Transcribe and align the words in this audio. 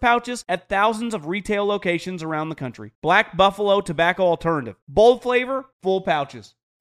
pouches 0.00 0.44
at 0.48 0.68
thousands 0.68 1.14
of 1.14 1.26
retail 1.26 1.64
locations 1.64 2.22
around 2.22 2.48
the 2.48 2.54
country. 2.54 2.92
Black 3.02 3.36
Buffalo 3.36 3.80
Tobacco 3.80 4.24
Alternative. 4.24 4.76
Bold 4.88 5.22
flavor, 5.22 5.66
full 5.82 6.00
pouches. 6.00 6.54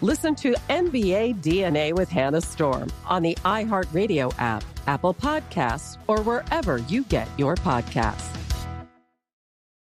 Listen 0.00 0.36
to 0.36 0.54
NBA 0.70 1.42
DNA 1.42 1.92
with 1.92 2.08
Hannah 2.08 2.40
Storm 2.40 2.88
on 3.04 3.22
the 3.22 3.34
iHeartRadio 3.44 4.32
app, 4.38 4.62
Apple 4.86 5.12
Podcasts, 5.12 5.98
or 6.06 6.22
wherever 6.22 6.78
you 6.78 7.02
get 7.02 7.28
your 7.36 7.56
podcasts. 7.56 8.32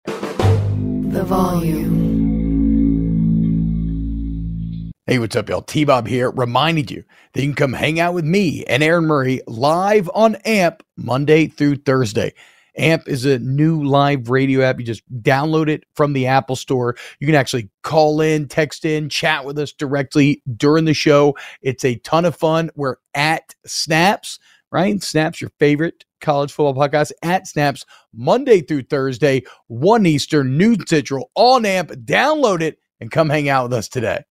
The 0.05 1.23
volume. 1.23 2.07
Hey, 5.05 5.19
what's 5.19 5.35
up, 5.35 5.49
y'all? 5.49 5.61
T 5.61 5.85
Bob 5.85 6.07
here, 6.07 6.31
reminding 6.31 6.87
you 6.87 7.03
that 7.33 7.41
you 7.43 7.49
can 7.49 7.55
come 7.55 7.73
hang 7.73 7.99
out 7.99 8.15
with 8.15 8.25
me 8.25 8.65
and 8.65 8.81
Aaron 8.81 9.05
Murray 9.05 9.41
live 9.45 10.09
on 10.15 10.33
AMP 10.37 10.81
Monday 10.97 11.45
through 11.45 11.75
Thursday. 11.75 12.33
AMP 12.77 13.07
is 13.07 13.25
a 13.25 13.39
new 13.39 13.83
live 13.83 14.29
radio 14.29 14.61
app. 14.61 14.79
You 14.79 14.85
just 14.85 15.03
download 15.21 15.69
it 15.69 15.83
from 15.95 16.13
the 16.13 16.27
Apple 16.27 16.55
Store. 16.55 16.95
You 17.19 17.27
can 17.27 17.35
actually 17.35 17.69
call 17.83 18.21
in, 18.21 18.47
text 18.47 18.85
in, 18.85 19.09
chat 19.09 19.45
with 19.45 19.57
us 19.57 19.71
directly 19.71 20.41
during 20.55 20.85
the 20.85 20.93
show. 20.93 21.35
It's 21.61 21.85
a 21.85 21.95
ton 21.95 22.25
of 22.25 22.35
fun. 22.35 22.69
We're 22.75 22.97
at 23.13 23.55
Snaps, 23.65 24.39
right? 24.71 25.01
Snaps, 25.01 25.41
your 25.41 25.51
favorite 25.59 26.05
college 26.21 26.51
football 26.51 26.75
podcast 26.75 27.11
at 27.23 27.47
Snaps, 27.47 27.85
Monday 28.13 28.61
through 28.61 28.83
Thursday, 28.83 29.43
1 29.67 30.05
Eastern, 30.05 30.57
noon 30.57 30.85
Central, 30.87 31.31
on 31.35 31.65
AMP. 31.65 31.91
Download 31.91 32.61
it 32.61 32.79
and 32.99 33.11
come 33.11 33.29
hang 33.29 33.49
out 33.49 33.63
with 33.63 33.73
us 33.73 33.87
today. 33.87 34.23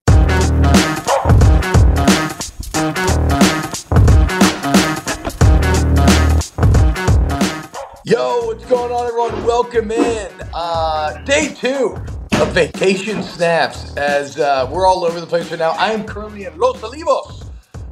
Yo, 8.08 8.46
what's 8.46 8.64
going 8.66 8.92
on, 8.92 9.08
everyone? 9.08 9.44
Welcome 9.44 9.90
in. 9.90 10.30
Uh, 10.54 11.20
day 11.24 11.52
two 11.52 11.96
of 12.40 12.52
Vacation 12.52 13.20
Snaps 13.20 13.96
as 13.96 14.38
uh, 14.38 14.68
we're 14.70 14.86
all 14.86 15.04
over 15.04 15.18
the 15.18 15.26
place 15.26 15.50
right 15.50 15.58
now. 15.58 15.72
I 15.72 15.90
am 15.90 16.04
currently 16.04 16.44
in 16.44 16.56
Los 16.56 16.80
Olivos, 16.82 17.48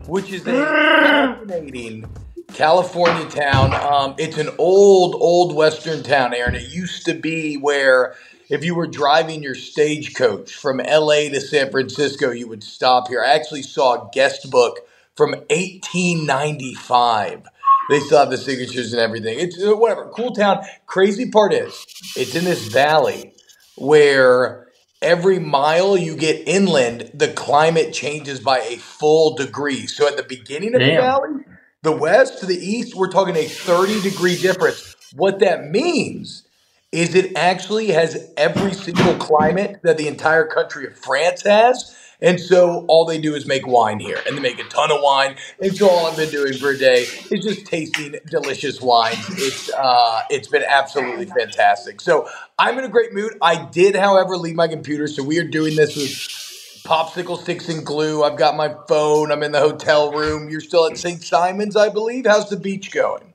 which 0.06 0.30
is 0.30 0.46
a 0.46 0.52
fascinating 0.52 2.08
California 2.52 3.28
town. 3.28 3.74
Um, 3.74 4.14
it's 4.16 4.38
an 4.38 4.50
old, 4.56 5.16
old 5.16 5.52
Western 5.52 6.04
town, 6.04 6.32
Aaron. 6.32 6.54
It 6.54 6.72
used 6.72 7.04
to 7.06 7.14
be 7.14 7.56
where 7.56 8.14
if 8.48 8.64
you 8.64 8.76
were 8.76 8.86
driving 8.86 9.42
your 9.42 9.56
stagecoach 9.56 10.54
from 10.54 10.76
LA 10.76 11.28
to 11.30 11.40
San 11.40 11.72
Francisco, 11.72 12.30
you 12.30 12.46
would 12.46 12.62
stop 12.62 13.08
here. 13.08 13.20
I 13.20 13.34
actually 13.34 13.62
saw 13.62 13.94
a 13.94 14.08
guest 14.12 14.48
book 14.48 14.78
from 15.16 15.32
1895 15.32 17.48
they 17.88 18.00
still 18.00 18.18
have 18.18 18.30
the 18.30 18.38
signatures 18.38 18.92
and 18.92 19.00
everything. 19.00 19.38
It's 19.38 19.62
uh, 19.62 19.76
whatever. 19.76 20.10
Cool 20.14 20.32
town. 20.32 20.64
Crazy 20.86 21.30
part 21.30 21.52
is 21.52 21.72
it's 22.16 22.34
in 22.34 22.44
this 22.44 22.68
valley 22.68 23.34
where 23.76 24.68
every 25.02 25.38
mile 25.38 25.96
you 25.96 26.16
get 26.16 26.48
inland, 26.48 27.10
the 27.14 27.28
climate 27.28 27.92
changes 27.92 28.40
by 28.40 28.60
a 28.60 28.76
full 28.76 29.36
degree. 29.36 29.86
So 29.86 30.08
at 30.08 30.16
the 30.16 30.22
beginning 30.22 30.74
of 30.74 30.80
Damn. 30.80 30.96
the 30.96 31.00
valley, 31.00 31.44
the 31.82 31.92
west 31.92 32.40
to 32.40 32.46
the 32.46 32.56
east, 32.56 32.94
we're 32.94 33.10
talking 33.10 33.36
a 33.36 33.44
30 33.44 34.00
degree 34.00 34.36
difference. 34.36 34.96
What 35.14 35.40
that 35.40 35.70
means 35.70 36.48
is 36.90 37.14
it 37.14 37.36
actually 37.36 37.88
has 37.88 38.32
every 38.36 38.72
single 38.72 39.14
climate 39.16 39.80
that 39.82 39.98
the 39.98 40.08
entire 40.08 40.46
country 40.46 40.86
of 40.86 40.96
France 40.96 41.42
has 41.42 41.94
and 42.20 42.40
so 42.40 42.84
all 42.88 43.04
they 43.04 43.18
do 43.18 43.34
is 43.34 43.46
make 43.46 43.66
wine 43.66 43.98
here, 43.98 44.18
and 44.26 44.36
they 44.36 44.40
make 44.40 44.58
a 44.58 44.64
ton 44.64 44.90
of 44.90 45.00
wine. 45.00 45.36
And 45.60 45.76
so 45.76 45.88
all 45.88 46.06
I've 46.06 46.16
been 46.16 46.30
doing 46.30 46.54
for 46.54 46.70
a 46.70 46.78
day 46.78 47.02
is 47.30 47.44
just 47.44 47.66
tasting 47.66 48.16
delicious 48.30 48.80
wines. 48.80 49.24
It's 49.30 49.72
uh, 49.72 50.22
it's 50.30 50.48
been 50.48 50.64
absolutely 50.66 51.26
fantastic. 51.26 52.00
So 52.00 52.28
I'm 52.58 52.78
in 52.78 52.84
a 52.84 52.88
great 52.88 53.12
mood. 53.12 53.36
I 53.42 53.64
did, 53.66 53.96
however, 53.96 54.36
leave 54.36 54.56
my 54.56 54.68
computer, 54.68 55.06
so 55.06 55.22
we 55.22 55.38
are 55.38 55.48
doing 55.48 55.76
this 55.76 55.96
with 55.96 56.82
popsicle 56.84 57.40
sticks 57.40 57.68
and 57.68 57.84
glue. 57.84 58.22
I've 58.22 58.36
got 58.36 58.56
my 58.56 58.74
phone. 58.88 59.32
I'm 59.32 59.42
in 59.42 59.52
the 59.52 59.60
hotel 59.60 60.12
room. 60.12 60.50
You're 60.50 60.60
still 60.60 60.86
at 60.86 60.98
St. 60.98 61.22
Simons, 61.22 61.76
I 61.76 61.88
believe. 61.88 62.26
How's 62.26 62.50
the 62.50 62.58
beach 62.58 62.92
going? 62.92 63.32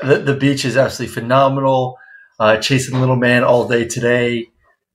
The, 0.00 0.18
the 0.18 0.34
beach 0.34 0.64
is 0.64 0.76
absolutely 0.76 1.14
phenomenal. 1.14 1.98
Uh, 2.38 2.56
chasing 2.56 2.98
little 2.98 3.16
man 3.16 3.44
all 3.44 3.68
day 3.68 3.84
today 3.84 4.51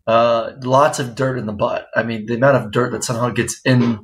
uh, 0.07 0.53
lots 0.63 0.99
of 0.99 1.15
dirt 1.15 1.37
in 1.37 1.45
the 1.45 1.53
butt. 1.53 1.87
I 1.95 2.03
mean, 2.03 2.25
the 2.25 2.35
amount 2.35 2.57
of 2.57 2.71
dirt 2.71 2.91
that 2.93 3.03
somehow 3.03 3.29
gets 3.29 3.59
in 3.65 3.99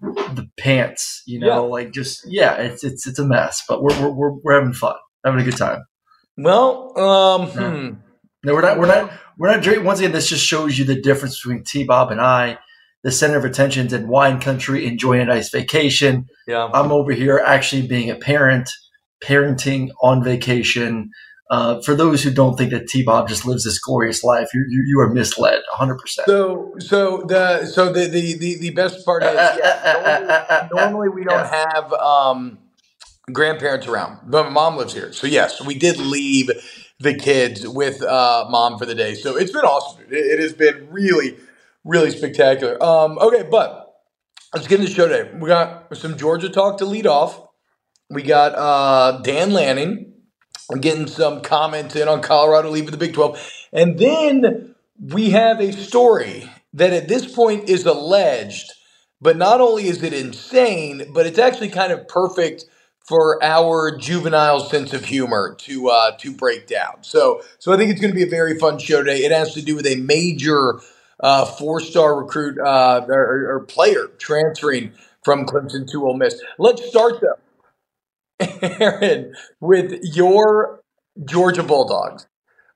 the 0.00 0.48
pants, 0.58 1.22
you 1.26 1.40
know, 1.40 1.46
yeah. 1.46 1.56
like 1.56 1.92
just 1.92 2.22
yeah, 2.26 2.54
it's 2.54 2.84
it's 2.84 3.06
it's 3.06 3.18
a 3.18 3.26
mess. 3.26 3.64
But 3.66 3.82
we're 3.82 3.98
we're 4.00 4.10
we're, 4.10 4.32
we're 4.44 4.54
having 4.54 4.74
fun, 4.74 4.96
having 5.24 5.40
a 5.40 5.44
good 5.44 5.56
time. 5.56 5.84
Well, 6.36 6.98
um, 6.98 7.42
yeah. 7.48 7.70
hmm. 7.70 7.94
no, 8.44 8.54
we're 8.54 8.62
not 8.62 8.78
we're 8.78 8.86
not 8.86 9.10
we're 9.38 9.50
not 9.50 9.62
drinking. 9.62 9.86
Once 9.86 10.00
again, 10.00 10.12
this 10.12 10.28
just 10.28 10.44
shows 10.44 10.78
you 10.78 10.84
the 10.84 11.00
difference 11.00 11.40
between 11.40 11.64
T 11.64 11.84
Bob 11.84 12.12
and 12.12 12.20
I. 12.20 12.58
The 13.04 13.12
center 13.12 13.38
of 13.38 13.44
attention's 13.44 13.92
in 13.92 14.08
wine 14.08 14.40
country, 14.40 14.84
enjoying 14.84 15.22
a 15.22 15.26
nice 15.26 15.50
vacation. 15.50 16.26
Yeah, 16.46 16.68
I'm 16.74 16.92
over 16.92 17.12
here 17.12 17.42
actually 17.44 17.86
being 17.86 18.10
a 18.10 18.16
parent, 18.16 18.68
parenting 19.24 19.90
on 20.02 20.22
vacation 20.22 21.10
uh, 21.50 21.80
for 21.80 21.94
those 21.94 22.22
who 22.22 22.30
don't 22.30 22.56
think 22.56 22.70
that 22.72 22.88
T 22.88 23.02
Bob 23.02 23.28
just 23.28 23.46
lives 23.46 23.64
this 23.64 23.78
glorious 23.78 24.22
life, 24.22 24.50
you 24.52 24.64
you, 24.68 24.84
you 24.86 25.00
are 25.00 25.08
misled 25.08 25.60
100. 25.70 25.98
percent 25.98 26.26
So, 26.26 26.74
so 26.78 27.24
the 27.26 27.66
so 27.66 27.92
the 27.92 28.06
the 28.06 28.36
the, 28.36 28.58
the 28.58 28.70
best 28.70 29.04
part 29.04 29.22
is 29.22 29.34
yeah, 29.34 30.68
normally, 30.70 30.70
normally 30.74 31.08
we 31.08 31.24
don't 31.24 31.46
have 31.74 31.92
um, 31.94 32.58
grandparents 33.32 33.86
around, 33.86 34.18
but 34.26 34.44
my 34.44 34.50
mom 34.50 34.76
lives 34.76 34.92
here. 34.92 35.12
So 35.12 35.26
yes, 35.26 35.64
we 35.64 35.74
did 35.78 35.96
leave 35.98 36.50
the 37.00 37.14
kids 37.14 37.66
with 37.66 38.02
uh, 38.02 38.46
mom 38.50 38.78
for 38.78 38.84
the 38.84 38.94
day. 38.94 39.14
So 39.14 39.36
it's 39.36 39.52
been 39.52 39.64
awesome. 39.64 40.02
It, 40.10 40.16
it 40.16 40.38
has 40.40 40.52
been 40.52 40.88
really, 40.90 41.36
really 41.84 42.10
spectacular. 42.10 42.82
Um, 42.82 43.18
okay, 43.18 43.44
but 43.50 43.94
let's 44.52 44.66
get 44.66 44.80
into 44.80 44.90
the 44.90 44.94
show 44.94 45.08
today. 45.08 45.30
We 45.38 45.48
got 45.48 45.96
some 45.96 46.18
Georgia 46.18 46.50
talk 46.50 46.78
to 46.78 46.84
lead 46.84 47.06
off. 47.06 47.40
We 48.10 48.22
got 48.22 48.54
uh, 48.54 49.22
Dan 49.22 49.52
Lanning 49.52 50.08
Getting 50.80 51.06
some 51.06 51.40
comments 51.40 51.96
in 51.96 52.08
on 52.08 52.20
Colorado 52.20 52.70
leaving 52.70 52.90
the 52.90 52.98
Big 52.98 53.14
12. 53.14 53.52
And 53.72 53.98
then 53.98 54.74
we 55.00 55.30
have 55.30 55.60
a 55.60 55.72
story 55.72 56.50
that 56.74 56.92
at 56.92 57.08
this 57.08 57.34
point 57.34 57.70
is 57.70 57.86
alleged, 57.86 58.70
but 59.20 59.36
not 59.36 59.60
only 59.62 59.88
is 59.88 60.02
it 60.02 60.12
insane, 60.12 61.10
but 61.14 61.24
it's 61.26 61.38
actually 61.38 61.70
kind 61.70 61.92
of 61.92 62.06
perfect 62.06 62.66
for 63.06 63.42
our 63.42 63.96
juvenile 63.96 64.60
sense 64.60 64.92
of 64.92 65.06
humor 65.06 65.56
to 65.60 65.88
uh, 65.88 66.10
to 66.18 66.30
break 66.30 66.66
down. 66.66 67.02
So 67.02 67.40
so 67.58 67.72
I 67.72 67.78
think 67.78 67.90
it's 67.90 68.00
going 68.00 68.12
to 68.12 68.16
be 68.16 68.22
a 68.22 68.28
very 68.30 68.58
fun 68.58 68.78
show 68.78 69.02
today. 69.02 69.20
It 69.20 69.32
has 69.32 69.54
to 69.54 69.62
do 69.62 69.74
with 69.74 69.86
a 69.86 69.96
major 69.96 70.80
uh, 71.20 71.46
four 71.46 71.80
star 71.80 72.20
recruit 72.20 72.58
uh, 72.58 73.06
or, 73.08 73.54
or 73.54 73.60
player 73.60 74.08
transferring 74.18 74.92
from 75.24 75.46
Clemson 75.46 75.90
to 75.90 76.06
Ole 76.06 76.18
Miss. 76.18 76.38
Let's 76.58 76.86
start 76.86 77.22
though. 77.22 77.38
Aaron, 78.62 79.34
with 79.60 80.00
your 80.02 80.82
Georgia 81.24 81.62
Bulldogs. 81.62 82.26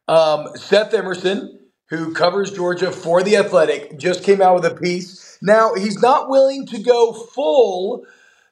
Um, 0.09 0.49
Seth 0.57 0.95
Emerson, 0.95 1.61
who 1.91 2.13
covers 2.15 2.53
Georgia 2.53 2.93
for 2.93 3.23
The 3.23 3.37
Athletic, 3.37 3.99
just 3.99 4.25
came 4.25 4.43
out 4.43 4.57
with 4.57 4.65
a 4.67 4.75
piece. 4.75 5.39
Now, 5.43 5.75
he's 5.75 6.01
not 6.03 6.29
willing 6.29 6.67
to 6.67 6.79
go 6.81 7.13
full. 7.13 8.05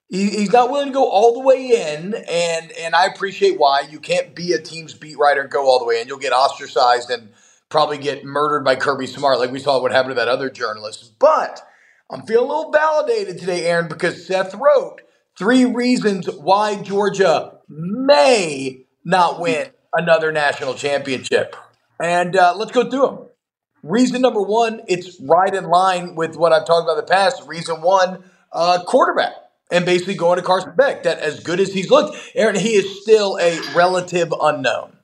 he's 0.08 0.52
not 0.52 0.70
willing 0.70 0.88
to 0.88 0.92
go 0.94 1.08
all 1.08 1.34
the 1.34 1.40
way 1.40 1.68
in, 1.94 2.14
and 2.14 2.72
and 2.72 2.94
I 2.94 3.06
appreciate 3.06 3.58
why. 3.58 3.82
You 3.90 4.00
can't 4.00 4.34
be 4.34 4.52
a 4.52 4.60
team's 4.60 4.94
beat 4.94 5.18
writer 5.18 5.42
and 5.42 5.50
go 5.50 5.66
all 5.68 5.78
the 5.80 5.84
way 5.86 6.00
in. 6.00 6.08
You'll 6.08 6.18
get 6.18 6.32
ostracized 6.32 7.10
and 7.10 7.30
probably 7.70 7.98
get 7.98 8.24
murdered 8.24 8.64
by 8.64 8.76
Kirby 8.76 9.06
Smart, 9.06 9.38
like 9.40 9.52
we 9.52 9.60
saw 9.60 9.80
what 9.82 9.92
happened 9.92 10.12
to 10.12 10.16
that 10.16 10.28
other 10.28 10.50
journalist. 10.50 11.14
But 11.18 11.62
I'm 12.10 12.22
feeling 12.22 12.50
a 12.50 12.54
little 12.54 12.72
validated 12.72 13.38
today, 13.38 13.66
Aaron, 13.66 13.88
because 13.88 14.26
Seth 14.26 14.54
wrote 14.54 15.02
Three 15.40 15.64
reasons 15.64 16.26
why 16.26 16.82
Georgia 16.82 17.54
may 17.66 18.84
not 19.06 19.40
win 19.40 19.70
another 19.94 20.32
national 20.32 20.74
championship. 20.74 21.56
And 21.98 22.36
uh, 22.36 22.52
let's 22.58 22.72
go 22.72 22.90
through 22.90 23.00
them. 23.00 23.18
Reason 23.82 24.20
number 24.20 24.42
one, 24.42 24.82
it's 24.86 25.18
right 25.18 25.54
in 25.54 25.64
line 25.64 26.14
with 26.14 26.36
what 26.36 26.52
I've 26.52 26.66
talked 26.66 26.84
about 26.84 26.98
in 26.98 27.06
the 27.06 27.10
past. 27.10 27.42
Reason 27.48 27.80
one, 27.80 28.22
uh, 28.52 28.82
quarterback. 28.84 29.32
And 29.72 29.86
basically 29.86 30.14
going 30.14 30.36
to 30.36 30.42
Carson 30.42 30.74
Beck. 30.76 31.04
That 31.04 31.20
as 31.20 31.40
good 31.40 31.58
as 31.58 31.72
he's 31.72 31.88
looked, 31.88 32.18
Aaron, 32.34 32.54
he 32.54 32.74
is 32.74 33.00
still 33.00 33.38
a 33.40 33.58
relative 33.74 34.34
unknown. 34.42 34.98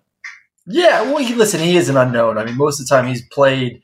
Yeah, 0.67 1.01
well, 1.01 1.17
he, 1.17 1.35
listen, 1.35 1.61
he 1.61 1.79
is 1.79 1.89
an 1.89 1.97
unknown. 1.97 2.37
I 2.37 2.45
mean, 2.45 2.59
most 2.59 2.79
of 2.79 2.87
the 2.87 2.95
time 2.95 3.07
he's 3.07 3.27
played 3.27 3.81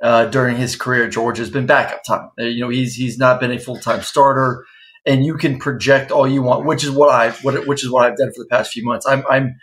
uh, 0.00 0.26
during 0.26 0.56
his 0.56 0.76
career. 0.76 1.08
Georgia 1.08 1.42
has 1.42 1.50
been 1.50 1.66
backup 1.66 2.04
time. 2.04 2.30
Uh, 2.38 2.44
you 2.44 2.60
know, 2.60 2.68
he's 2.68 2.94
he's 2.94 3.18
not 3.18 3.40
been 3.40 3.50
a 3.50 3.58
full 3.58 3.80
time 3.80 4.02
starter 4.02 4.64
and 5.06 5.24
you 5.24 5.36
can 5.36 5.58
project 5.58 6.10
all 6.10 6.26
you 6.26 6.42
want, 6.42 6.66
which 6.66 6.82
is 6.82 6.90
what 6.90 7.10
I 7.10 7.30
what 7.42 7.66
which 7.66 7.84
is 7.84 7.90
what 7.90 8.04
I've 8.04 8.16
done 8.16 8.32
for 8.32 8.42
the 8.42 8.48
past 8.50 8.72
few 8.72 8.84
months. 8.84 9.06
I'm 9.06 9.24
I'm 9.30 9.54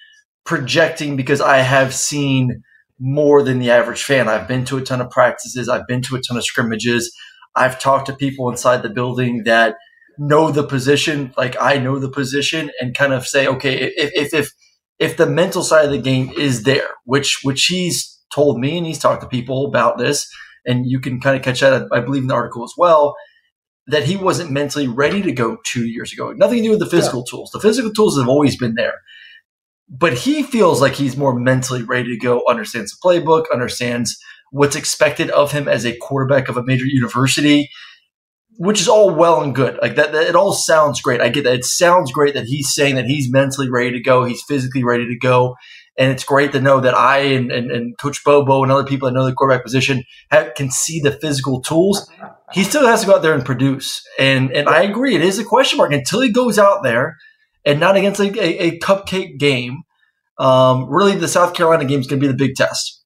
projecting 0.46 1.16
because 1.16 1.42
I 1.42 1.58
have 1.58 1.94
seen 1.94 2.64
more 3.00 3.44
than 3.44 3.60
the 3.60 3.72
average 3.72 4.04
fan. 4.04 4.30
I've 4.30 4.48
been 4.48 4.66
to 4.66 4.78
a 4.78 4.82
ton 4.82 5.02
of 5.02 5.10
practices, 5.10 5.68
I've 5.68 5.88
been 5.88 6.02
to 6.04 6.16
a 6.16 6.22
ton 6.22 6.38
of 6.38 6.46
scrimmages. 6.46 7.14
I've 7.56 7.80
talked 7.80 8.08
to 8.08 8.16
people 8.16 8.50
inside 8.50 8.82
the 8.82 8.90
building 8.90 9.44
that 9.44 9.76
know 10.18 10.52
the 10.52 10.64
position, 10.64 11.34
like 11.38 11.56
I 11.62 11.78
know 11.78 12.00
the 12.00 12.10
position, 12.10 12.72
and 12.80 12.96
kind 12.96 13.14
of 13.14 13.28
say, 13.28 13.46
okay, 13.48 13.92
if 13.98 14.12
if 14.14 14.34
if 14.34 14.52
if 14.98 15.18
the 15.18 15.28
mental 15.28 15.64
side 15.64 15.86
of 15.86 15.92
the 15.92 15.98
game 15.98 16.32
is 16.38 16.64
there, 16.64 16.88
which 17.04 17.40
which 17.44 17.66
he's 17.66 18.22
told 18.34 18.60
me 18.60 18.78
and 18.78 18.88
he's 18.88 19.00
talked 19.00 19.22
to 19.22 19.28
people 19.28 19.66
about 19.66 19.98
this, 19.98 20.28
and 20.66 20.86
you 20.90 21.00
can 21.00 21.20
kind 21.20 21.36
of 21.36 21.44
catch 21.44 21.60
that, 21.60 21.88
I 21.92 22.00
believe, 22.00 22.24
in 22.24 22.28
the 22.28 22.34
article 22.34 22.64
as 22.64 22.74
well 22.78 23.16
that 23.88 24.06
he 24.06 24.16
wasn't 24.16 24.52
mentally 24.52 24.88
ready 24.88 25.22
to 25.22 25.32
go 25.32 25.58
two 25.66 25.86
years 25.86 26.14
ago. 26.14 26.32
Nothing 26.32 26.60
to 26.60 26.64
do 26.64 26.70
with 26.72 26.80
the 26.80 26.90
physical 26.90 27.24
yeah. 27.26 27.32
tools. 27.32 27.52
The 27.52 27.60
physical 27.60 27.92
tools 27.92 28.18
have 28.18 28.30
always 28.30 28.58
been 28.58 28.76
there. 28.76 29.02
But 29.90 30.14
he 30.14 30.44
feels 30.44 30.82
like 30.82 30.94
he's 30.94 31.18
more 31.18 31.38
mentally 31.38 31.84
ready 31.84 32.10
to 32.10 32.18
go, 32.18 32.44
understands 32.48 32.92
the 32.92 32.98
playbook, 33.06 33.46
understands 33.54 34.18
what's 34.52 34.76
expected 34.76 35.30
of 35.32 35.52
him 35.52 35.68
as 35.68 35.86
a 35.86 35.98
quarterback 35.98 36.48
of 36.48 36.58
a 36.58 36.64
major 36.64 36.86
university, 36.86 37.70
which 38.58 38.80
is 38.80 38.88
all 38.88 39.14
well 39.14 39.42
and 39.42 39.54
good. 39.54 39.78
Like 39.82 39.96
that, 39.96 40.14
that 40.14 40.28
it 40.28 40.36
all 40.36 40.54
sounds 40.54 41.02
great. 41.02 41.20
I 41.20 41.30
get 41.30 41.44
that. 41.44 41.56
It 41.56 41.66
sounds 41.66 42.12
great 42.12 42.34
that 42.36 42.46
he's 42.46 42.74
saying 42.74 42.96
that 42.96 43.06
he's 43.06 43.32
mentally 43.32 43.70
ready 43.70 43.92
to 43.92 44.00
go, 44.00 44.24
he's 44.24 44.44
physically 44.48 44.84
ready 44.84 45.08
to 45.08 45.18
go. 45.18 45.56
And 45.96 46.12
it's 46.12 46.24
great 46.24 46.52
to 46.54 46.60
know 46.60 46.80
that 46.80 46.96
I 46.96 47.20
and, 47.20 47.52
and, 47.52 47.70
and 47.70 47.96
Coach 48.00 48.24
Bobo 48.24 48.64
and 48.64 48.72
other 48.72 48.84
people 48.84 49.08
that 49.08 49.14
know 49.14 49.26
the 49.26 49.34
quarterback 49.34 49.64
position 49.64 50.04
have, 50.32 50.56
can 50.56 50.72
see 50.72 51.00
the 51.00 51.12
physical 51.12 51.62
tools. 51.62 52.10
He 52.52 52.64
still 52.64 52.88
has 52.88 53.02
to 53.02 53.08
go 53.08 53.16
out 53.16 53.22
there 53.22 53.36
and 53.36 53.46
produce. 53.46 54.02
And 54.18 54.52
and 54.52 54.68
I 54.68 54.82
agree, 54.82 55.16
it 55.16 55.22
is 55.22 55.38
a 55.38 55.44
question 55.44 55.78
mark 55.78 55.92
until 55.92 56.22
he 56.22 56.32
goes 56.32 56.58
out 56.58 56.82
there 56.82 57.18
and 57.64 57.80
not 57.80 57.96
against 57.96 58.20
a, 58.20 58.26
a, 58.42 58.70
a 58.70 58.80
cupcake 58.80 59.38
game. 59.38 59.84
Um, 60.40 60.90
really, 60.90 61.16
the 61.16 61.28
South 61.28 61.54
Carolina 61.54 61.86
game 61.86 62.00
is 62.00 62.08
going 62.08 62.20
to 62.20 62.28
be 62.28 62.32
the 62.32 62.38
big 62.38 62.56
test. 62.56 63.04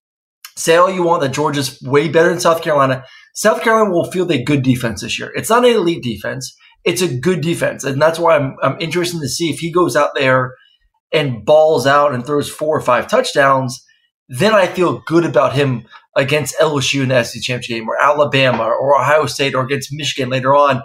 Say 0.56 0.78
all 0.78 0.90
you 0.90 1.04
want 1.04 1.22
that 1.24 1.34
Georgia's 1.34 1.82
way 1.82 2.08
better 2.08 2.30
than 2.30 2.40
South 2.40 2.62
Carolina. 2.62 3.04
South 3.34 3.62
Carolina 3.62 3.92
will 3.92 4.10
field 4.10 4.32
a 4.32 4.42
good 4.42 4.64
defense 4.64 5.02
this 5.02 5.20
year. 5.20 5.32
It's 5.36 5.50
not 5.50 5.66
an 5.66 5.76
elite 5.76 6.04
defense. 6.04 6.56
It's 6.86 7.02
a 7.02 7.20
good 7.20 7.42
defense. 7.42 7.84
And 7.84 8.02
that's 8.02 8.18
why 8.18 8.38
I'm, 8.38 8.56
I'm 8.64 8.80
interested 8.80 9.20
to 9.20 9.28
see 9.28 9.50
if 9.50 9.60
he 9.60 9.74
goes 9.74 9.98
out 9.98 10.12
there– 10.16 10.54
and 11.12 11.46
balls 11.46 11.88
out 11.88 12.14
and 12.14 12.26
throws 12.26 12.50
four 12.50 12.78
or 12.78 12.82
five 12.82 13.08
touchdowns, 13.08 13.84
then 14.30 14.54
I 14.54 14.68
feel 14.68 15.02
good 15.06 15.26
about 15.26 15.54
him 15.54 15.86
against 16.16 16.58
LSU 16.60 17.04
in 17.04 17.10
the 17.10 17.24
SEC 17.24 17.42
championship 17.42 17.78
game 17.78 17.90
or 17.90 18.02
Alabama 18.02 18.64
or 18.64 19.00
Ohio 19.00 19.26
State 19.28 19.56
or 19.56 19.64
against 19.64 19.94
Michigan 19.94 20.30
later 20.30 20.56
on. 20.56 20.82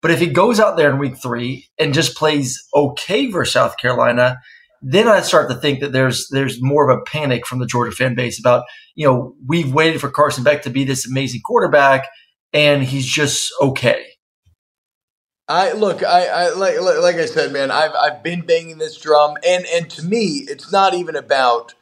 But 0.00 0.10
if 0.10 0.20
he 0.20 0.28
goes 0.28 0.60
out 0.60 0.76
there 0.76 0.90
in 0.90 0.98
week 0.98 1.16
three 1.16 1.68
and 1.78 1.92
just 1.92 2.16
plays 2.16 2.62
okay 2.74 3.30
versus 3.30 3.52
South 3.52 3.76
Carolina, 3.78 4.38
then 4.80 5.08
I 5.08 5.20
start 5.20 5.50
to 5.50 5.56
think 5.56 5.80
that 5.80 5.92
there's 5.92 6.28
there's 6.30 6.62
more 6.62 6.88
of 6.88 6.96
a 6.96 7.02
panic 7.02 7.46
from 7.46 7.58
the 7.58 7.66
Georgia 7.66 7.94
fan 7.94 8.14
base 8.14 8.38
about, 8.38 8.64
you 8.94 9.06
know, 9.06 9.34
we've 9.46 9.72
waited 9.72 10.00
for 10.00 10.10
Carson 10.10 10.44
Beck 10.44 10.62
to 10.62 10.70
be 10.70 10.84
this 10.84 11.08
amazing 11.08 11.40
quarterback 11.44 12.08
and 12.52 12.82
he's 12.82 13.06
just 13.06 13.52
okay. 13.60 14.05
I 15.48 15.72
look, 15.72 16.02
I, 16.02 16.26
I 16.26 16.54
like 16.54 16.80
like 16.80 17.16
I 17.16 17.26
said, 17.26 17.52
man. 17.52 17.70
I've 17.70 17.92
I've 17.92 18.22
been 18.22 18.40
banging 18.40 18.78
this 18.78 18.98
drum, 18.98 19.36
and 19.46 19.64
and 19.66 19.88
to 19.90 20.04
me, 20.04 20.44
it's 20.48 20.72
not 20.72 20.92
even 20.94 21.14
about 21.14 21.74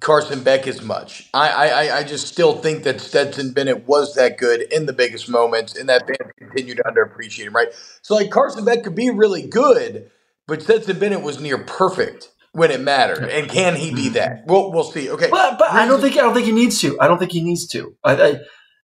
Carson 0.00 0.42
Beck 0.42 0.66
as 0.66 0.82
much. 0.82 1.28
I 1.32 1.48
I 1.48 1.98
I 1.98 2.02
just 2.04 2.26
still 2.26 2.56
think 2.56 2.84
that 2.84 3.00
Stetson 3.00 3.52
Bennett 3.52 3.86
was 3.86 4.14
that 4.16 4.36
good 4.36 4.60
in 4.60 4.84
the 4.84 4.92
biggest 4.92 5.30
moments, 5.30 5.74
and 5.74 5.88
that 5.88 6.06
band 6.06 6.32
continued 6.38 6.76
to 6.76 6.82
underappreciate 6.82 7.46
him. 7.46 7.54
Right, 7.54 7.68
so 8.02 8.16
like 8.16 8.30
Carson 8.30 8.66
Beck 8.66 8.84
could 8.84 8.94
be 8.94 9.08
really 9.08 9.46
good, 9.46 10.10
but 10.46 10.62
Stetson 10.62 10.98
Bennett 10.98 11.22
was 11.22 11.40
near 11.40 11.56
perfect 11.56 12.28
when 12.52 12.70
it 12.70 12.82
mattered, 12.82 13.30
and 13.30 13.48
can 13.48 13.76
he 13.76 13.94
be 13.94 14.10
that? 14.10 14.44
We'll 14.46 14.72
we'll 14.72 14.84
see. 14.84 15.08
Okay, 15.08 15.28
but 15.30 15.58
but 15.58 15.70
I 15.70 15.86
don't 15.86 16.02
think 16.02 16.18
I 16.18 16.20
don't 16.20 16.34
think 16.34 16.46
he 16.46 16.52
needs 16.52 16.78
to. 16.82 17.00
I 17.00 17.08
don't 17.08 17.18
think 17.18 17.32
he 17.32 17.42
needs 17.42 17.66
to. 17.68 17.96
I, 18.04 18.40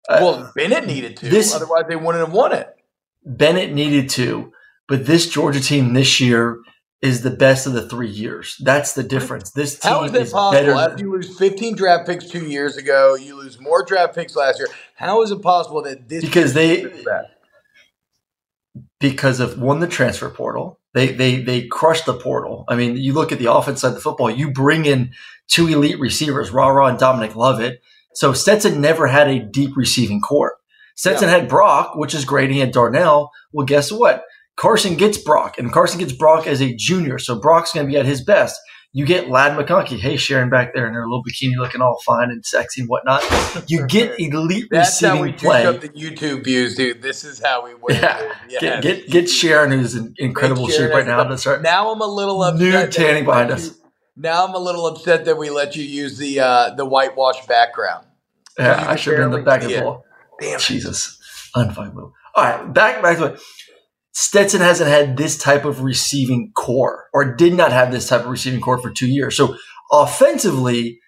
I, 0.07 0.21
well, 0.21 0.53
Bennett 0.55 0.85
needed 0.85 1.17
to. 1.17 1.29
This, 1.29 1.53
otherwise, 1.53 1.83
they 1.89 1.97
wouldn't 1.97 2.25
have 2.25 2.33
won 2.33 2.53
it. 2.53 2.71
Bennett 3.25 3.73
needed 3.73 4.09
to, 4.11 4.51
but 4.87 5.05
this 5.05 5.27
Georgia 5.29 5.59
team 5.59 5.93
this 5.93 6.21
year 6.21 6.59
is 7.01 7.21
the 7.21 7.31
best 7.31 7.67
of 7.67 7.73
the 7.73 7.87
three 7.87 8.09
years. 8.09 8.55
That's 8.61 8.93
the 8.93 9.03
difference. 9.03 9.51
This 9.51 9.79
team 9.79 9.91
How 9.91 10.03
is, 10.03 10.13
is 10.13 10.31
possible? 10.31 10.51
Better 10.51 10.71
After 10.73 11.03
you 11.03 11.11
lose 11.11 11.37
15 11.37 11.75
draft 11.75 12.07
picks 12.07 12.25
two 12.25 12.45
years 12.45 12.77
ago, 12.77 13.15
you 13.15 13.35
lose 13.35 13.59
more 13.59 13.83
draft 13.83 14.15
picks 14.15 14.35
last 14.35 14.59
year. 14.59 14.67
How 14.95 15.21
is 15.21 15.31
it 15.31 15.41
possible 15.41 15.81
that 15.83 16.07
this 16.07 16.23
because 16.23 16.53
they 16.53 16.85
because 18.99 19.39
of 19.39 19.59
one 19.61 19.79
the 19.79 19.87
transfer 19.87 20.29
portal. 20.29 20.79
They 20.93 21.11
they 21.11 21.41
they 21.41 21.67
crushed 21.67 22.05
the 22.05 22.13
portal. 22.13 22.65
I 22.67 22.75
mean, 22.75 22.97
you 22.97 23.13
look 23.13 23.31
at 23.31 23.39
the 23.39 23.51
offense 23.51 23.81
side 23.81 23.89
of 23.89 23.95
the 23.95 24.01
football. 24.01 24.29
You 24.29 24.51
bring 24.51 24.85
in 24.85 25.11
two 25.47 25.67
elite 25.67 25.99
receivers, 25.99 26.51
RaRa 26.51 26.89
and 26.89 26.99
Dominic 26.99 27.35
Lovett. 27.35 27.81
So 28.13 28.33
Stetson 28.33 28.79
never 28.79 29.07
had 29.07 29.27
a 29.27 29.39
deep 29.39 29.75
receiving 29.75 30.21
corps. 30.21 30.57
Stetson 30.95 31.29
yeah. 31.29 31.39
had 31.39 31.49
Brock, 31.49 31.95
which 31.95 32.13
is 32.13 32.25
great. 32.25 32.49
He 32.49 32.59
had 32.59 32.71
Darnell. 32.71 33.31
Well, 33.51 33.65
guess 33.65 33.91
what? 33.91 34.23
Carson 34.55 34.95
gets 34.95 35.17
Brock, 35.17 35.57
and 35.57 35.71
Carson 35.71 35.99
gets 35.99 36.13
Brock 36.13 36.47
as 36.47 36.61
a 36.61 36.73
junior. 36.73 37.19
So 37.19 37.39
Brock's 37.39 37.73
going 37.73 37.85
to 37.85 37.91
be 37.91 37.97
at 37.97 38.05
his 38.05 38.23
best. 38.23 38.59
You 38.93 39.05
get 39.05 39.29
Ladd 39.29 39.57
McConkey. 39.57 39.99
Hey, 39.99 40.15
Sharon 40.15 40.49
back 40.49 40.73
there 40.73 40.87
in 40.87 40.93
her 40.93 41.01
little 41.01 41.21
bikini 41.21 41.57
looking 41.57 41.81
all 41.81 41.99
fine 42.05 42.29
and 42.29 42.45
sexy 42.45 42.79
and 42.79 42.89
whatnot. 42.89 43.23
You 43.69 43.85
get 43.89 44.17
elite 44.17 44.67
That's 44.71 45.01
receiving 45.01 45.17
how 45.17 45.21
we 45.23 45.31
play. 45.33 45.65
up 45.65 45.81
the 45.81 45.89
YouTube 45.89 46.45
views, 46.45 46.75
dude. 46.75 47.01
This 47.01 47.25
is 47.25 47.41
how 47.43 47.65
we 47.65 47.73
win. 47.73 47.97
Yeah. 47.97 48.33
Yes. 48.47 48.61
Get, 48.61 48.81
get, 48.81 49.09
get 49.09 49.29
Sharon, 49.29 49.71
who's 49.71 49.95
in 49.95 50.15
incredible 50.17 50.69
shape 50.69 50.91
right 50.91 51.05
now. 51.05 51.21
To 51.25 51.37
start 51.37 51.61
now 51.61 51.91
I'm 51.91 51.99
a 51.99 52.07
little 52.07 52.41
upset. 52.41 52.61
New 52.61 52.87
tanning 52.87 53.25
behind 53.25 53.51
us. 53.51 53.77
Now 54.15 54.45
I'm 54.45 54.53
a 54.53 54.59
little 54.59 54.87
upset 54.87 55.25
that 55.25 55.37
we 55.37 55.49
let 55.49 55.75
you 55.75 55.83
use 55.83 56.17
the 56.17 56.39
uh, 56.39 56.75
the 56.75 56.85
whitewash 56.85 57.45
background. 57.47 58.05
Yeah, 58.57 58.85
I 58.87 58.95
should 58.95 59.19
have 59.19 59.29
been 59.29 59.39
the 59.39 59.45
back 59.45 59.61
the 59.61 59.81
ball. 59.81 60.05
Damn. 60.39 60.59
Jesus, 60.59 61.19
unfuckable. 61.55 62.11
All 62.35 62.43
right, 62.43 62.73
back 62.73 63.01
back 63.01 63.17
to 63.17 63.25
it. 63.25 63.39
Stetson 64.13 64.61
hasn't 64.61 64.89
had 64.89 65.17
this 65.17 65.37
type 65.37 65.65
of 65.65 65.81
receiving 65.81 66.51
corps, 66.55 67.05
or 67.13 67.35
did 67.35 67.53
not 67.53 67.71
have 67.71 67.91
this 67.91 68.07
type 68.07 68.21
of 68.21 68.27
receiving 68.27 68.61
corps 68.61 68.81
for 68.81 68.89
two 68.89 69.07
years. 69.07 69.35
So 69.35 69.55
offensively, 69.91 70.99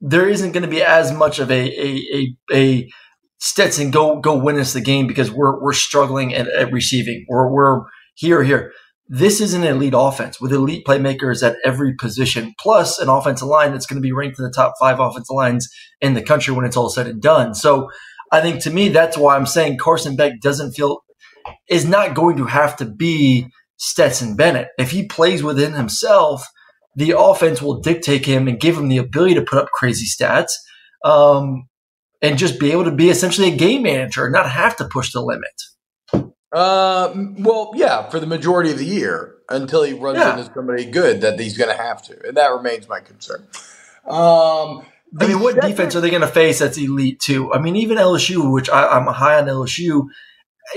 there 0.00 0.28
isn't 0.28 0.52
going 0.52 0.62
to 0.62 0.68
be 0.68 0.82
as 0.82 1.12
much 1.12 1.38
of 1.38 1.50
a 1.50 1.54
a 1.54 2.36
a, 2.52 2.54
a 2.54 2.90
Stetson 3.38 3.90
go 3.90 4.20
go 4.20 4.36
win 4.36 4.58
us 4.58 4.74
the 4.74 4.80
game 4.80 5.06
because 5.06 5.30
we're 5.30 5.60
we're 5.62 5.72
struggling 5.72 6.34
at, 6.34 6.48
at 6.48 6.72
receiving. 6.72 7.24
We're 7.28 7.50
we're 7.50 7.82
here 8.14 8.42
here. 8.42 8.72
This 9.12 9.40
is 9.40 9.54
an 9.54 9.64
elite 9.64 9.94
offense 9.96 10.40
with 10.40 10.52
elite 10.52 10.86
playmakers 10.86 11.42
at 11.42 11.56
every 11.64 11.94
position, 11.94 12.54
plus 12.60 12.98
an 12.98 13.08
offensive 13.08 13.48
line 13.48 13.72
that's 13.72 13.86
going 13.86 14.00
to 14.00 14.06
be 14.06 14.12
ranked 14.12 14.38
in 14.38 14.44
the 14.44 14.52
top 14.52 14.74
five 14.78 15.00
offensive 15.00 15.34
lines 15.34 15.68
in 16.00 16.14
the 16.14 16.22
country 16.22 16.54
when 16.54 16.64
it's 16.64 16.76
all 16.76 16.90
said 16.90 17.08
and 17.08 17.20
done. 17.20 17.54
So 17.54 17.90
I 18.32 18.40
think 18.40 18.62
to 18.62 18.70
me, 18.70 18.88
that's 18.88 19.16
why 19.18 19.36
I'm 19.36 19.46
saying 19.46 19.78
Carson 19.78 20.16
Beck 20.16 20.40
doesn't 20.40 20.72
feel 20.72 21.00
is 21.68 21.86
not 21.86 22.14
going 22.14 22.36
to 22.36 22.44
have 22.46 22.76
to 22.76 22.84
be 22.84 23.48
Stetson 23.76 24.36
Bennett. 24.36 24.68
If 24.78 24.90
he 24.90 25.06
plays 25.06 25.42
within 25.42 25.72
himself, 25.72 26.46
the 26.96 27.14
offense 27.18 27.62
will 27.62 27.80
dictate 27.80 28.26
him 28.26 28.46
and 28.48 28.60
give 28.60 28.76
him 28.76 28.88
the 28.88 28.98
ability 28.98 29.34
to 29.34 29.42
put 29.42 29.58
up 29.58 29.68
crazy 29.72 30.06
stats 30.06 30.50
um, 31.04 31.68
and 32.20 32.36
just 32.38 32.60
be 32.60 32.72
able 32.72 32.84
to 32.84 32.90
be 32.90 33.08
essentially 33.10 33.48
a 33.52 33.56
game 33.56 33.82
manager 33.82 34.24
and 34.24 34.32
not 34.32 34.50
have 34.50 34.76
to 34.76 34.84
push 34.84 35.12
the 35.12 35.20
limit. 35.22 36.30
Uh, 36.52 37.12
well, 37.38 37.70
yeah, 37.76 38.08
for 38.08 38.18
the 38.18 38.26
majority 38.26 38.70
of 38.72 38.78
the 38.78 38.84
year 38.84 39.36
until 39.48 39.82
he 39.84 39.92
runs 39.92 40.18
Yeah. 40.18 40.36
into 40.38 40.52
somebody 40.52 40.84
good 40.84 41.20
that 41.20 41.38
he's 41.38 41.56
going 41.56 41.70
to 41.74 41.80
have 41.80 42.02
to, 42.02 42.18
and 42.26 42.36
that 42.36 42.48
remains 42.48 42.88
my 42.88 43.00
concern. 43.00 43.46
Um, 44.06 44.84
I 45.18 45.26
mean, 45.26 45.40
what 45.40 45.56
the 45.56 45.62
defense 45.62 45.96
are 45.96 46.00
they 46.00 46.10
going 46.10 46.20
to 46.22 46.28
face 46.28 46.58
that's 46.60 46.78
elite 46.78 47.18
too? 47.20 47.52
I 47.52 47.58
mean, 47.58 47.74
even 47.76 47.98
LSU, 47.98 48.52
which 48.52 48.68
I, 48.70 48.86
I'm 48.86 49.06
high 49.06 49.38
on 49.40 49.46
LSU, 49.46 50.08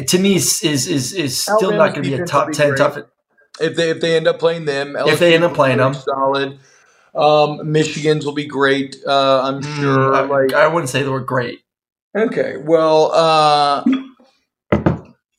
to 0.07 0.17
me 0.19 0.35
is 0.35 0.61
is 0.63 0.87
is, 0.87 1.13
is 1.13 1.39
still 1.41 1.71
Alabama's 1.71 1.77
not 1.77 1.91
going 1.93 2.03
to 2.03 2.17
be 2.17 2.23
a 2.23 2.25
top 2.25 2.47
be 2.47 2.53
ten 2.53 2.69
great. 2.69 2.77
top. 2.79 2.97
if 3.61 3.75
they 3.75 3.91
if 3.91 4.01
they 4.01 4.15
end 4.17 4.27
up 4.27 4.39
playing 4.39 4.65
them, 4.65 4.95
If 4.97 5.19
they 5.19 5.35
end 5.35 5.43
up 5.43 5.53
playing 5.53 5.77
them. 5.77 5.93
solid. 5.93 6.59
Um, 7.13 7.71
Michigan's 7.71 8.25
will 8.25 8.33
be 8.33 8.47
great. 8.47 8.95
Uh, 9.05 9.41
I'm 9.43 9.61
sure. 9.61 9.97
Mm, 10.11 10.15
I, 10.15 10.21
like, 10.21 10.53
I 10.53 10.67
wouldn't 10.67 10.89
say 10.89 11.03
they 11.03 11.09
were 11.09 11.19
great. 11.19 11.59
okay, 12.17 12.57
well, 12.57 13.11
uh, 13.11 13.83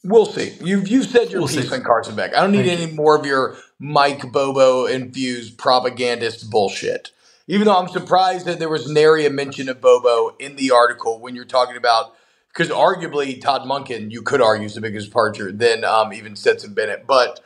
we'll 0.05 0.27
see. 0.27 0.53
You've 0.63 0.89
you've 0.89 1.07
said 1.07 1.31
your 1.31 1.41
We'll 1.41 1.49
piece 1.49 1.69
see. 1.69 1.75
on 1.75 1.83
Carson 1.83 2.15
Beck. 2.15 2.35
I 2.35 2.41
don't 2.43 2.53
need 2.53 2.67
Thank 2.67 2.81
any 2.81 2.93
more 2.93 3.17
of 3.19 3.27
your 3.27 3.57
Mike 3.79 4.31
Bobo 4.33 4.87
infused 4.87 5.59
propagandist 5.59 6.51
bullshit. 6.51 7.11
Even 7.47 7.67
though 7.67 7.77
I'm 7.77 7.89
surprised 7.89 8.47
that 8.47 8.59
there 8.59 8.69
was 8.69 8.91
nary 8.91 9.27
a 9.27 9.31
mention 9.31 9.69
of 9.69 9.81
Bobo 9.81 10.37
in 10.39 10.57
the 10.57 10.71
article 10.71 11.21
when 11.21 11.35
you're 11.35 11.45
talking 11.45 11.77
about 11.77 12.15
because 12.49 12.71
arguably 12.71 13.41
Todd 13.41 13.63
Monken, 13.63 14.11
you 14.11 14.23
could 14.23 14.41
argue, 14.41 14.67
is 14.67 14.75
the 14.75 14.81
biggest 14.81 15.09
departure 15.09 15.53
than 15.53 15.85
um, 15.85 16.13
even 16.13 16.37
Stetson 16.37 16.73
Bennett. 16.73 17.07
But 17.07 17.41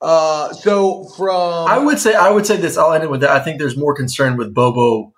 uh, 0.00 0.52
so 0.52 1.04
from 1.16 1.68
I 1.68 1.78
would 1.78 1.98
say 1.98 2.14
I 2.14 2.30
would 2.30 2.46
say 2.46 2.56
this. 2.56 2.78
I'll 2.78 2.92
end 2.92 3.04
it 3.04 3.10
with 3.10 3.20
that. 3.20 3.30
I 3.30 3.40
think 3.40 3.58
there's 3.58 3.76
more 3.76 3.94
concern 3.94 4.36
with 4.36 4.54
Bobo 4.54 5.12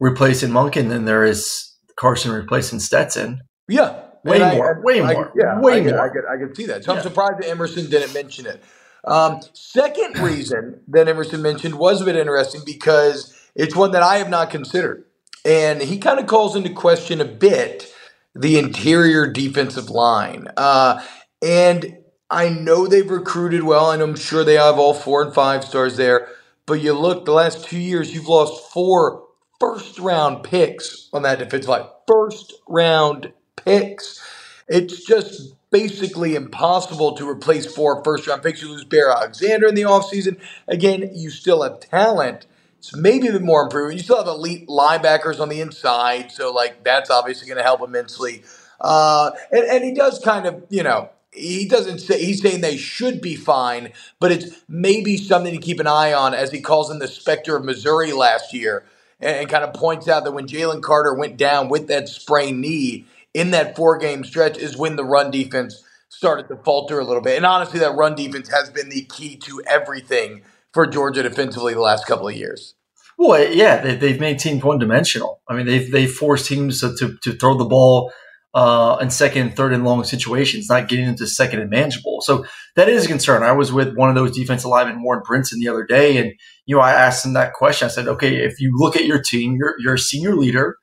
replacing 0.00 0.50
Monken 0.50 0.88
than 0.88 1.04
there 1.04 1.24
is 1.24 1.72
Carson 1.96 2.32
replacing 2.32 2.80
Stetson. 2.80 3.42
Yeah. 3.68 4.00
Way 4.24 4.40
And 4.40 4.56
more, 4.56 4.80
way 4.82 5.02
I, 5.02 5.12
more, 5.14 5.32
yeah, 5.34 5.60
way 5.60 5.80
I 5.80 5.82
could, 5.82 5.90
more. 5.94 6.00
I 6.00 6.08
could, 6.08 6.24
I 6.26 6.36
could 6.36 6.56
see 6.56 6.66
that. 6.66 6.84
So 6.84 6.92
Yeah. 6.92 6.98
I'm 6.98 7.02
surprised 7.02 7.38
that 7.38 7.48
Emerson 7.48 7.90
didn't 7.90 8.14
mention 8.14 8.46
it. 8.46 8.62
Um, 9.04 9.40
second 9.52 10.18
reason 10.18 10.80
that 10.88 11.08
Emerson 11.08 11.42
mentioned 11.42 11.74
was 11.74 12.00
a 12.00 12.04
bit 12.04 12.14
interesting 12.14 12.62
because 12.64 13.34
it's 13.54 13.76
one 13.76 13.92
that 13.92 14.02
I 14.02 14.16
have 14.18 14.30
not 14.30 14.50
considered. 14.50 15.04
And 15.44 15.82
he 15.82 15.98
kind 15.98 16.20
of 16.20 16.26
calls 16.26 16.54
into 16.56 16.70
question 16.70 17.20
a 17.20 17.24
bit 17.24 17.92
the 18.34 18.58
interior 18.58 19.26
defensive 19.26 19.90
line. 19.90 20.48
Uh, 20.56 21.02
and 21.42 21.98
I 22.30 22.48
know 22.48 22.86
they've 22.86 23.10
recruited 23.10 23.62
well, 23.62 23.90
and 23.90 24.00
I'm 24.02 24.16
sure 24.16 24.44
they 24.44 24.54
have 24.54 24.78
all 24.78 24.94
four 24.94 25.22
and 25.22 25.34
five 25.34 25.64
stars 25.64 25.96
there. 25.96 26.28
But 26.64 26.80
you 26.80 26.94
look, 26.94 27.24
the 27.24 27.32
last 27.32 27.64
two 27.64 27.78
years, 27.78 28.14
you've 28.14 28.28
lost 28.28 28.72
four 28.72 29.24
first 29.60 29.98
round 29.98 30.44
picks 30.44 31.08
on 31.12 31.22
that 31.22 31.38
defensive 31.40 31.68
line. 31.68 31.84
First 32.06 32.54
round 32.68 33.32
picks. 33.56 34.26
It's 34.68 35.04
just 35.04 35.54
basically 35.70 36.34
impossible 36.34 37.16
to 37.16 37.28
replace 37.28 37.66
four 37.66 38.02
first 38.04 38.26
round 38.26 38.42
picks. 38.42 38.62
You 38.62 38.70
lose 38.70 38.84
Bear 38.84 39.10
Alexander 39.10 39.66
in 39.66 39.74
the 39.74 39.82
offseason. 39.82 40.38
Again, 40.68 41.10
you 41.12 41.30
still 41.30 41.62
have 41.62 41.80
talent. 41.80 42.46
It's 42.82 42.96
maybe 42.96 43.28
a 43.28 43.32
bit 43.32 43.42
more 43.42 43.62
improvement. 43.62 43.98
You 43.98 44.02
still 44.02 44.16
have 44.16 44.26
elite 44.26 44.66
linebackers 44.66 45.38
on 45.38 45.48
the 45.48 45.60
inside, 45.60 46.32
so 46.32 46.52
like 46.52 46.82
that's 46.82 47.10
obviously 47.10 47.46
going 47.46 47.58
to 47.58 47.62
help 47.62 47.80
immensely. 47.80 48.42
Uh, 48.80 49.30
and, 49.52 49.64
and 49.66 49.84
he 49.84 49.94
does 49.94 50.18
kind 50.18 50.46
of, 50.46 50.64
you 50.68 50.82
know, 50.82 51.08
he 51.30 51.68
doesn't 51.68 52.00
say 52.00 52.24
he's 52.24 52.42
saying 52.42 52.60
they 52.60 52.76
should 52.76 53.20
be 53.20 53.36
fine, 53.36 53.92
but 54.18 54.32
it's 54.32 54.64
maybe 54.68 55.16
something 55.16 55.54
to 55.54 55.60
keep 55.60 55.78
an 55.78 55.86
eye 55.86 56.12
on 56.12 56.34
as 56.34 56.50
he 56.50 56.60
calls 56.60 56.90
in 56.90 56.98
the 56.98 57.06
specter 57.06 57.54
of 57.54 57.64
Missouri 57.64 58.12
last 58.12 58.52
year 58.52 58.82
and, 59.20 59.36
and 59.36 59.48
kind 59.48 59.62
of 59.62 59.72
points 59.74 60.08
out 60.08 60.24
that 60.24 60.32
when 60.32 60.48
Jalen 60.48 60.82
Carter 60.82 61.14
went 61.14 61.36
down 61.36 61.68
with 61.68 61.86
that 61.86 62.08
sprained 62.08 62.60
knee 62.60 63.06
in 63.32 63.52
that 63.52 63.76
four 63.76 63.96
game 63.96 64.24
stretch 64.24 64.58
is 64.58 64.76
when 64.76 64.96
the 64.96 65.04
run 65.04 65.30
defense 65.30 65.84
started 66.08 66.48
to 66.48 66.56
falter 66.56 66.98
a 66.98 67.04
little 67.04 67.22
bit. 67.22 67.36
And 67.36 67.46
honestly, 67.46 67.78
that 67.78 67.94
run 67.94 68.16
defense 68.16 68.48
has 68.48 68.70
been 68.70 68.88
the 68.88 69.02
key 69.02 69.36
to 69.36 69.62
everything 69.68 70.42
for 70.72 70.86
Georgia 70.86 71.22
defensively 71.22 71.74
the 71.74 71.80
last 71.80 72.06
couple 72.06 72.28
of 72.28 72.34
years. 72.34 72.74
Well, 73.18 73.52
yeah, 73.52 73.80
they, 73.80 73.94
they've 73.94 74.20
made 74.20 74.38
teams 74.38 74.64
one 74.64 74.78
dimensional. 74.78 75.42
I 75.48 75.54
mean, 75.54 75.66
they've 75.66 75.90
they've 75.90 76.12
forced 76.12 76.46
teams 76.46 76.80
to, 76.80 76.94
to, 76.96 77.16
to 77.22 77.32
throw 77.32 77.56
the 77.56 77.64
ball 77.64 78.12
uh, 78.54 78.98
in 79.00 79.10
second, 79.10 79.56
third, 79.56 79.72
and 79.72 79.84
long 79.84 80.04
situations, 80.04 80.68
not 80.68 80.88
getting 80.88 81.06
into 81.06 81.26
second 81.26 81.60
and 81.60 81.70
manageable. 81.70 82.20
So 82.20 82.44
that 82.76 82.88
is 82.88 83.04
a 83.04 83.08
concern. 83.08 83.42
I 83.42 83.52
was 83.52 83.72
with 83.72 83.94
one 83.94 84.08
of 84.08 84.14
those 84.14 84.36
defensive 84.36 84.70
linemen, 84.70 85.02
Warren 85.02 85.22
Brinson, 85.22 85.58
the 85.58 85.68
other 85.68 85.84
day, 85.84 86.18
and 86.18 86.32
you 86.66 86.76
know, 86.76 86.82
I 86.82 86.92
asked 86.92 87.24
him 87.24 87.34
that 87.34 87.54
question. 87.54 87.86
I 87.86 87.90
said, 87.90 88.08
"Okay, 88.08 88.36
if 88.36 88.60
you 88.60 88.72
look 88.74 88.96
at 88.96 89.06
your 89.06 89.20
team, 89.20 89.56
you're 89.56 89.74
you're 89.78 89.94
a 89.94 89.98
senior 89.98 90.34
leader. 90.34 90.76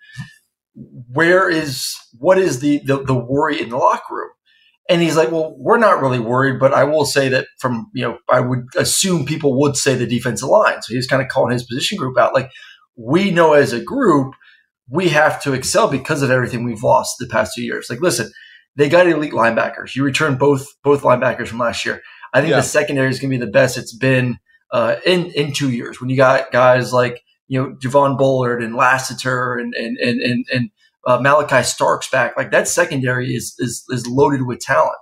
Where 1.11 1.49
is 1.49 1.93
what 2.17 2.37
is 2.37 2.59
the 2.59 2.79
the, 2.85 3.03
the 3.03 3.15
worry 3.15 3.61
in 3.61 3.69
the 3.69 3.77
locker 3.77 4.15
room?" 4.15 4.29
And 4.89 5.01
he's 5.01 5.15
like, 5.15 5.31
"Well, 5.31 5.55
we're 5.57 5.77
not 5.77 6.01
really 6.01 6.19
worried, 6.19 6.59
but 6.59 6.73
I 6.73 6.83
will 6.83 7.05
say 7.05 7.29
that 7.29 7.45
from 7.59 7.87
you 7.93 8.03
know, 8.03 8.17
I 8.29 8.39
would 8.39 8.65
assume 8.75 9.25
people 9.25 9.59
would 9.59 9.77
say 9.77 9.95
the 9.95 10.07
defensive 10.07 10.49
line." 10.49 10.81
So 10.81 10.93
he's 10.95 11.07
kind 11.07 11.21
of 11.21 11.27
calling 11.27 11.53
his 11.53 11.63
position 11.63 11.97
group 11.97 12.17
out, 12.17 12.33
like 12.33 12.49
we 12.97 13.31
know 13.31 13.53
as 13.53 13.71
a 13.71 13.79
group 13.81 14.33
we 14.91 15.09
have 15.09 15.39
to 15.43 15.53
excel 15.53 15.87
because 15.87 16.23
of 16.23 16.31
everything 16.31 16.63
we've 16.63 16.81
lost 16.81 17.15
the 17.19 17.27
past 17.27 17.53
two 17.55 17.61
years. 17.61 17.87
Like, 17.91 18.01
listen, 18.01 18.31
they 18.75 18.89
got 18.89 19.07
elite 19.07 19.33
linebackers. 19.33 19.95
You 19.95 20.03
returned 20.03 20.39
both 20.39 20.65
both 20.83 21.03
linebackers 21.03 21.47
from 21.47 21.59
last 21.59 21.85
year. 21.85 22.01
I 22.33 22.41
think 22.41 22.49
Yeah. 22.51 22.57
the 22.57 22.63
secondary 22.63 23.09
is 23.09 23.19
going 23.19 23.31
to 23.31 23.37
be 23.37 23.45
the 23.45 23.51
best 23.51 23.77
it's 23.77 23.95
been 23.95 24.39
uh, 24.71 24.95
in 25.05 25.27
in 25.27 25.53
two 25.53 25.69
years. 25.69 26.01
When 26.01 26.09
you 26.09 26.17
got 26.17 26.51
guys 26.51 26.91
like 26.91 27.21
you 27.47 27.61
know 27.61 27.75
Javon 27.75 28.17
Bullard 28.17 28.63
and 28.63 28.75
Lassiter 28.75 29.55
and 29.57 29.73
and 29.75 29.97
and 29.97 30.21
and, 30.21 30.45
and 30.51 30.69
uh, 31.07 31.19
Malaki 31.19 31.63
Starks 31.63 32.09
back, 32.09 32.35
like 32.37 32.51
that 32.51 32.67
secondary 32.67 33.33
is 33.33 33.55
is 33.59 33.83
is 33.89 34.07
loaded 34.07 34.45
with 34.45 34.59
talent. 34.59 34.97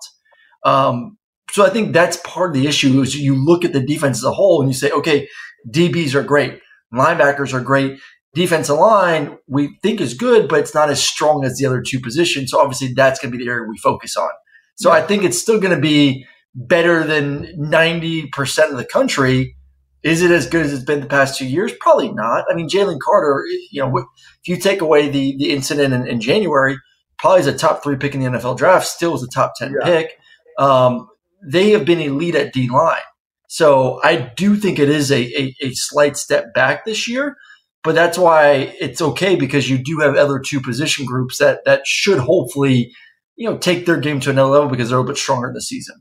Um, 0.64 1.18
so 1.52 1.66
I 1.66 1.70
think 1.70 1.94
that's 1.94 2.18
part 2.18 2.50
of 2.50 2.62
the 2.62 2.68
issue 2.68 3.02
is 3.02 3.16
you 3.16 3.36
look 3.36 3.64
at 3.64 3.74
the 3.74 3.80
defense 3.80 4.18
as 4.18 4.24
a 4.24 4.34
whole 4.34 4.62
and 4.62 4.70
you 4.70 4.74
say, 4.74 4.92
okay, 4.92 5.30
DBs 5.70 6.14
are 6.14 6.24
great, 6.24 6.60
linebackers 6.94 7.54
are 7.54 7.62
great, 7.62 8.00
defensive 8.34 8.78
line 8.78 9.38
we 9.48 9.78
think 9.82 10.00
is 10.00 10.14
good, 10.14 10.48
but 10.48 10.60
it's 10.60 10.76
not 10.76 10.90
as 10.90 11.04
strong 11.04 11.44
as 11.44 11.58
the 11.58 11.66
other 11.66 11.82
two 11.82 12.00
positions. 12.00 12.52
So 12.52 12.60
obviously 12.60 12.94
that's 12.94 13.20
going 13.20 13.32
to 13.32 13.38
be 13.38 13.44
the 13.44 13.50
area 13.50 13.68
we 13.68 13.78
focus 13.78 14.16
on. 14.16 14.30
So 14.76 14.92
I 14.92 15.02
think 15.02 15.24
it's 15.24 15.40
still 15.40 15.60
going 15.60 15.76
to 15.76 15.82
be 15.82 16.26
better 16.54 17.04
than 17.04 17.46
90% 17.58 18.72
of 18.72 18.78
the 18.78 18.86
country. 18.86 19.57
Is 20.04 20.22
it 20.22 20.32
as 20.32 20.48
good 20.48 20.66
as 20.66 20.74
it's 20.74 20.84
been 20.84 21.02
the 21.02 21.08
past 21.08 21.38
two 21.38 21.48
years? 21.48 21.72
Probably 21.80 22.12
not. 22.12 22.46
I 22.50 22.56
mean, 22.56 22.70
Jalen 22.70 23.00
Carter, 23.04 23.44
you 23.72 23.82
know, 23.82 23.98
if 23.98 24.06
you 24.48 24.58
take 24.58 24.82
away 24.82 25.10
the, 25.10 25.36
the 25.38 25.52
incident 25.52 25.94
in, 25.94 26.08
in 26.08 26.22
January, 26.22 26.78
probably 27.18 27.42
is 27.42 27.48
a 27.48 27.58
top 27.58 27.84
three 27.84 27.96
pick 27.98 28.14
in 28.14 28.22
the 28.22 28.30
NFL 28.30 28.58
draft, 28.58 28.86
still 28.88 29.16
is 29.16 29.24
a 29.24 29.28
top 29.28 29.54
10 29.58 29.74
Yeah. 29.80 29.86
pick. 29.86 30.18
Um, 30.60 31.08
they 31.44 31.72
have 31.72 31.86
been 31.86 32.00
elite 32.00 32.36
at 32.36 32.54
D 32.54 32.70
line. 32.70 33.02
So 33.48 34.00
I 34.04 34.16
do 34.36 34.56
think 34.56 34.78
it 34.78 34.90
is 34.90 35.12
a, 35.12 35.22
a, 35.40 35.56
a 35.62 35.72
slight 35.74 36.18
step 36.18 36.54
back 36.54 36.86
this 36.86 37.08
year, 37.08 37.36
but 37.84 37.96
that's 37.96 38.18
why 38.18 38.76
it's 38.80 39.02
okay 39.02 39.36
because 39.36 39.70
you 39.70 39.78
do 39.78 40.00
have 40.00 40.16
other 40.16 40.40
two 40.40 40.60
position 40.62 41.06
groups 41.06 41.38
that, 41.38 41.64
that 41.66 41.88
should 41.88 42.20
hopefully, 42.20 42.92
you 43.36 43.50
know, 43.50 43.58
take 43.58 43.86
their 43.86 43.98
game 43.98 44.20
to 44.22 44.30
another 44.30 44.50
level 44.52 44.70
because 44.70 44.90
they're 44.90 44.98
a 44.98 45.02
little 45.02 45.14
bit 45.14 45.20
stronger 45.20 45.48
in 45.48 45.54
the 45.54 45.62
season. 45.62 45.96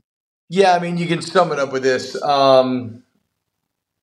Yeah, 0.49 0.75
I 0.75 0.79
mean, 0.79 0.97
you 0.97 1.07
can 1.07 1.21
sum 1.21 1.51
it 1.51 1.59
up 1.59 1.71
with 1.71 1.83
this. 1.83 2.21
Um, 2.21 3.03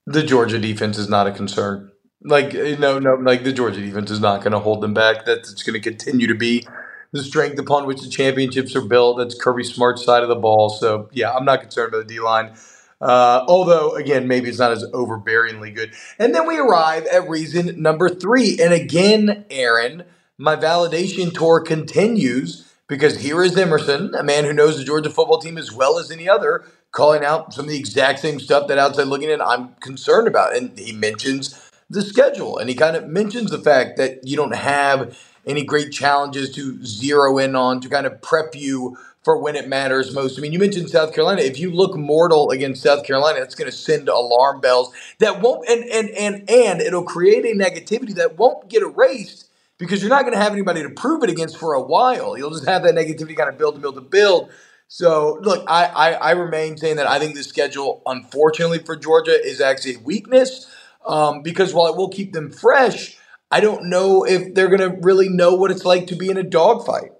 the 0.06 0.22
Georgia 0.22 0.58
defense 0.58 0.98
is 0.98 1.08
not 1.08 1.26
a 1.26 1.32
concern. 1.32 1.90
Like, 2.22 2.54
no, 2.54 2.98
no, 2.98 3.14
like 3.14 3.44
the 3.44 3.52
Georgia 3.52 3.80
defense 3.80 4.10
is 4.10 4.20
not 4.20 4.40
going 4.40 4.52
to 4.52 4.58
hold 4.58 4.80
them 4.80 4.94
back. 4.94 5.24
That's 5.26 5.52
it's 5.52 5.62
going 5.62 5.74
to 5.74 5.80
continue 5.80 6.26
to 6.26 6.34
be 6.34 6.66
the 7.12 7.22
strength 7.22 7.58
upon 7.58 7.86
which 7.86 8.00
the 8.00 8.08
championships 8.08 8.74
are 8.74 8.80
built. 8.82 9.18
That's 9.18 9.40
Kirby 9.40 9.64
Smart's 9.64 10.04
side 10.04 10.22
of 10.22 10.28
the 10.28 10.36
ball. 10.36 10.70
So, 10.70 11.08
yeah, 11.12 11.32
I'm 11.32 11.44
not 11.44 11.60
concerned 11.60 11.94
about 11.94 12.08
the 12.08 12.14
D 12.14 12.20
line. 12.20 12.54
Uh, 13.00 13.44
although, 13.46 13.94
again, 13.96 14.26
maybe 14.26 14.48
it's 14.48 14.58
not 14.58 14.72
as 14.72 14.84
overbearingly 14.92 15.74
good. 15.74 15.92
And 16.18 16.34
then 16.34 16.46
we 16.46 16.58
arrive 16.58 17.04
at 17.06 17.28
reason 17.28 17.82
number 17.82 18.08
three. 18.08 18.58
And 18.60 18.72
again, 18.72 19.44
Aaron, 19.50 20.04
my 20.38 20.56
validation 20.56 21.32
tour 21.32 21.60
continues 21.60 22.73
because 22.88 23.18
here 23.18 23.42
is 23.42 23.56
Emerson, 23.56 24.14
a 24.14 24.22
man 24.22 24.44
who 24.44 24.52
knows 24.52 24.76
the 24.76 24.84
Georgia 24.84 25.10
football 25.10 25.38
team 25.38 25.56
as 25.56 25.72
well 25.72 25.98
as 25.98 26.10
any 26.10 26.28
other, 26.28 26.64
calling 26.92 27.24
out 27.24 27.52
some 27.52 27.64
of 27.64 27.70
the 27.70 27.78
exact 27.78 28.20
same 28.20 28.38
stuff 28.38 28.68
that 28.68 28.78
outside 28.78 29.08
looking 29.08 29.30
at 29.30 29.40
I'm 29.44 29.74
concerned 29.80 30.28
about. 30.28 30.54
And 30.56 30.78
he 30.78 30.92
mentions 30.92 31.70
the 31.90 32.02
schedule 32.02 32.58
and 32.58 32.68
he 32.68 32.74
kind 32.74 32.96
of 32.96 33.06
mentions 33.06 33.50
the 33.50 33.58
fact 33.58 33.96
that 33.96 34.26
you 34.26 34.36
don't 34.36 34.54
have 34.54 35.18
any 35.46 35.64
great 35.64 35.92
challenges 35.92 36.54
to 36.54 36.84
zero 36.84 37.38
in 37.38 37.54
on 37.54 37.80
to 37.80 37.88
kind 37.88 38.06
of 38.06 38.20
prep 38.22 38.54
you 38.54 38.96
for 39.22 39.38
when 39.38 39.56
it 39.56 39.68
matters 39.68 40.14
most. 40.14 40.38
I 40.38 40.42
mean, 40.42 40.52
you 40.52 40.58
mentioned 40.58 40.90
South 40.90 41.14
Carolina. 41.14 41.40
If 41.42 41.58
you 41.58 41.70
look 41.70 41.96
mortal 41.96 42.50
against 42.50 42.82
South 42.82 43.04
Carolina, 43.04 43.40
that's 43.40 43.54
going 43.54 43.70
to 43.70 43.76
send 43.76 44.08
alarm 44.08 44.60
bells 44.60 44.92
that 45.18 45.40
won't 45.40 45.66
and 45.68 45.84
and 45.84 46.10
and 46.10 46.50
and 46.50 46.80
it'll 46.80 47.04
create 47.04 47.44
a 47.44 47.56
negativity 47.56 48.14
that 48.14 48.38
won't 48.38 48.68
get 48.68 48.82
erased 48.82 49.48
because 49.78 50.02
you're 50.02 50.10
not 50.10 50.22
going 50.22 50.34
to 50.34 50.40
have 50.40 50.52
anybody 50.52 50.82
to 50.82 50.90
prove 50.90 51.22
it 51.22 51.30
against 51.30 51.56
for 51.56 51.74
a 51.74 51.82
while. 51.82 52.36
You'll 52.38 52.50
just 52.50 52.66
have 52.66 52.82
that 52.84 52.94
negativity 52.94 53.36
kind 53.36 53.48
of 53.48 53.58
build 53.58 53.74
and 53.74 53.82
build 53.82 53.96
and 53.96 54.10
build. 54.10 54.50
So 54.88 55.38
look, 55.42 55.64
I, 55.68 55.86
I, 55.86 56.12
I 56.12 56.30
remain 56.32 56.76
saying 56.76 56.96
that 56.96 57.08
I 57.08 57.18
think 57.18 57.34
the 57.34 57.42
schedule, 57.42 58.02
unfortunately 58.06 58.78
for 58.78 58.96
Georgia, 58.96 59.32
is 59.32 59.60
actually 59.60 59.96
a 59.96 60.00
weakness 60.00 60.70
um, 61.06 61.42
because 61.42 61.74
while 61.74 61.92
it 61.92 61.96
will 61.96 62.08
keep 62.10 62.32
them 62.32 62.50
fresh, 62.50 63.16
I 63.50 63.60
don't 63.60 63.86
know 63.88 64.24
if 64.24 64.54
they're 64.54 64.68
going 64.68 64.80
to 64.80 64.96
really 65.02 65.28
know 65.28 65.54
what 65.54 65.70
it's 65.70 65.84
like 65.84 66.06
to 66.08 66.16
be 66.16 66.28
in 66.28 66.36
a 66.36 66.42
dogfight. 66.42 67.12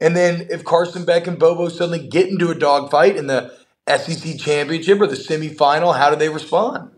And 0.00 0.16
then 0.16 0.48
if 0.50 0.64
Carson 0.64 1.04
Beck 1.04 1.26
and 1.26 1.38
Bobo 1.38 1.68
suddenly 1.68 2.06
get 2.06 2.28
into 2.28 2.50
a 2.50 2.54
dogfight 2.54 3.16
in 3.16 3.26
the 3.26 3.54
SEC 3.88 4.38
championship 4.38 5.00
or 5.00 5.06
the 5.06 5.16
semifinal, 5.16 5.96
how 5.96 6.10
do 6.10 6.16
they 6.16 6.28
respond? 6.28 6.90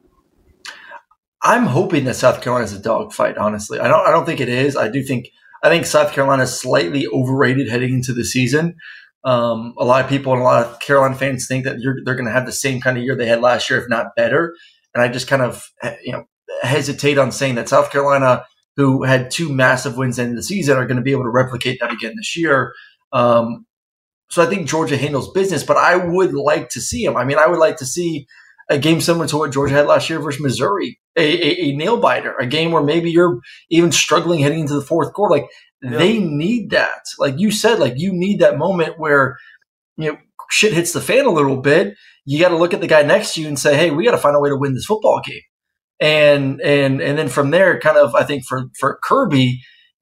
I'm 1.47 1.67
hoping 1.67 2.05
that 2.05 2.17
South 2.17 2.43
Carolina 2.43 2.65
is 2.65 2.73
a 2.73 2.79
dogfight. 2.81 3.39
Honestly, 3.39 3.79
I 3.79 3.87
don't. 3.87 4.05
I 4.05 4.11
don't 4.11 4.27
think 4.27 4.41
it 4.41 4.49
is. 4.49 4.77
I 4.77 4.89
do 4.89 5.03
think. 5.03 5.29
I 5.63 5.69
think 5.69 5.87
South 5.87 6.13
Carolina 6.13 6.43
is 6.43 6.59
slightly 6.61 7.07
overrated 7.07 7.69
heading 7.69 7.95
into 7.95 8.13
the 8.13 8.25
season. 8.25 8.77
Um, 9.25 9.75
a 9.79 9.85
lot 9.85 10.05
of 10.05 10.11
people 10.11 10.33
and 10.33 10.43
a 10.43 10.45
lot 10.45 10.67
of 10.67 10.81
Carolina 10.81 11.15
fans 11.15 11.47
think 11.47 11.65
that 11.65 11.77
they're 12.05 12.15
going 12.15 12.27
to 12.27 12.33
have 12.33 12.47
the 12.47 12.53
same 12.53 12.81
kind 12.81 12.99
of 12.99 13.05
year 13.05 13.15
they 13.15 13.27
had 13.27 13.41
last 13.41 13.71
year, 13.71 13.81
if 13.81 13.89
not 13.89 14.15
better. 14.17 14.55
And 14.93 15.03
I 15.03 15.09
just 15.09 15.29
kind 15.29 15.43
of 15.43 15.71
you 16.03 16.13
know 16.13 16.25
hesitate 16.63 17.17
on 17.17 17.31
saying 17.31 17.55
that 17.55 17.69
South 17.69 17.93
Carolina, 17.93 18.45
who 18.77 19.05
had 19.05 19.31
two 19.31 19.53
massive 19.53 19.97
wins 19.97 20.19
in 20.19 20.35
the 20.35 20.43
season, 20.43 20.77
are 20.77 20.87
going 20.87 20.97
to 20.97 21.03
be 21.03 21.13
able 21.13 21.25
to 21.25 21.31
replicate 21.31 21.79
that 21.81 21.93
again 21.93 22.15
this 22.17 22.37
year. 22.37 22.73
Um, 23.13 23.67
so 24.31 24.43
I 24.43 24.47
think 24.47 24.69
Georgia 24.69 24.97
handles 24.97 25.31
business, 25.31 25.63
but 25.63 25.77
I 25.77 25.95
would 25.97 26.35
like 26.35 26.71
to 26.71 26.81
see 26.81 27.07
them. 27.07 27.17
I 27.17 27.25
mean, 27.25 27.39
I 27.39 27.47
would 27.47 27.61
like 27.61 27.77
to 27.77 27.87
see 27.87 28.27
a 28.69 28.79
game 28.79 29.01
similar 29.01 29.27
to 29.29 29.39
what 29.39 29.53
Georgia 29.53 29.75
had 29.75 29.87
last 29.87 30.11
year 30.11 30.19
versus 30.19 30.41
Missouri, 30.41 30.99
a, 31.17 31.23
a, 31.23 31.65
a 31.67 31.77
nail 31.77 31.99
biter, 31.99 32.35
a 32.39 32.47
game 32.47 32.73
where 32.73 32.83
maybe 32.83 33.11
you're 33.11 33.39
even 33.71 33.93
struggling 33.93 34.41
heading 34.41 34.61
into 34.61 34.75
the 34.75 34.83
fourth 34.83 35.13
quarter. 35.13 35.37
Like 35.37 35.49
yeah. 35.83 35.99
they 35.99 36.19
need 36.19 36.71
that. 36.71 37.05
Like 37.19 37.39
you 37.39 37.51
said, 37.51 37.79
like 37.79 37.95
you 37.97 38.13
need 38.13 38.41
that 38.41 38.59
moment 38.59 38.99
where 38.99 39.37
you 39.97 40.13
know 40.13 40.19
shit 40.51 40.73
hits 40.73 40.93
the 40.93 41.01
fan 41.01 41.27
a 41.27 41.31
little 41.31 41.61
bit. 41.61 41.95
You 42.25 42.41
got 42.41 42.49
to 42.49 42.57
look 42.57 42.75
at 42.75 42.81
the 42.81 42.89
guy 42.89 43.03
next 43.03 43.35
to 43.35 43.43
you 43.43 43.49
and 43.49 43.59
say, 43.59 43.77
"Hey, 43.77 43.91
we 43.91 44.05
got 44.05 44.13
to 44.13 44.19
find 44.19 44.37
a 44.37 44.41
way 44.41 44.49
to 44.49 44.57
win 44.57 44.75
this 44.75 44.87
football 44.87 45.21
game." 45.25 45.43
And 46.01 46.61
and 46.61 47.01
and 47.01 47.17
then 47.17 47.29
from 47.29 47.51
there, 47.51 47.79
kind 47.79 47.97
of, 47.97 48.15
I 48.15 48.25
think 48.25 48.45
for 48.45 48.65
for 48.79 48.99
Kirby 49.03 49.61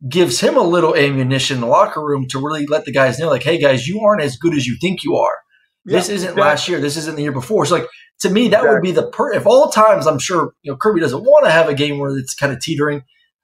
gives 0.09 0.40
him 0.40 0.56
a 0.56 0.62
little 0.62 0.97
ammunition 0.97 1.56
in 1.56 1.61
the 1.61 1.66
locker 1.66 2.04
room 2.04 2.26
to 2.28 2.38
really 2.38 2.66
let 2.66 2.85
the 2.85 2.92
guys 2.92 3.18
know, 3.18 3.28
like, 3.28 3.42
"Hey, 3.42 3.59
guys, 3.59 3.87
you 3.87 4.00
aren't 4.00 4.23
as 4.23 4.37
good 4.37 4.54
as 4.54 4.66
you 4.66 4.76
think 4.80 5.04
you 5.04 5.16
are." 5.16 5.37
Yeah, 5.86 5.98
this 5.98 6.08
isn't 6.08 6.30
exactly. 6.30 6.42
last 6.42 6.68
year. 6.68 6.80
This 6.80 6.96
isn't 6.96 7.16
the 7.16 7.22
year 7.22 7.32
before. 7.32 7.66
So 7.66 7.76
like 7.76 7.88
to 8.20 8.30
me, 8.30 8.48
that 8.48 8.58
exactly. 8.58 8.70
would 8.70 8.82
be 8.82 8.92
the 8.92 9.10
per. 9.10 9.32
If 9.32 9.46
all 9.46 9.70
times, 9.70 10.06
I'm 10.06 10.18
sure 10.18 10.54
you 10.62 10.72
know 10.72 10.76
Kirby 10.76 11.00
doesn't 11.00 11.22
want 11.22 11.44
to 11.44 11.50
have 11.50 11.68
a 11.68 11.74
game 11.74 11.98
where 11.98 12.16
it's 12.16 12.34
kind 12.34 12.52
of 12.52 12.60
teetering, 12.60 13.02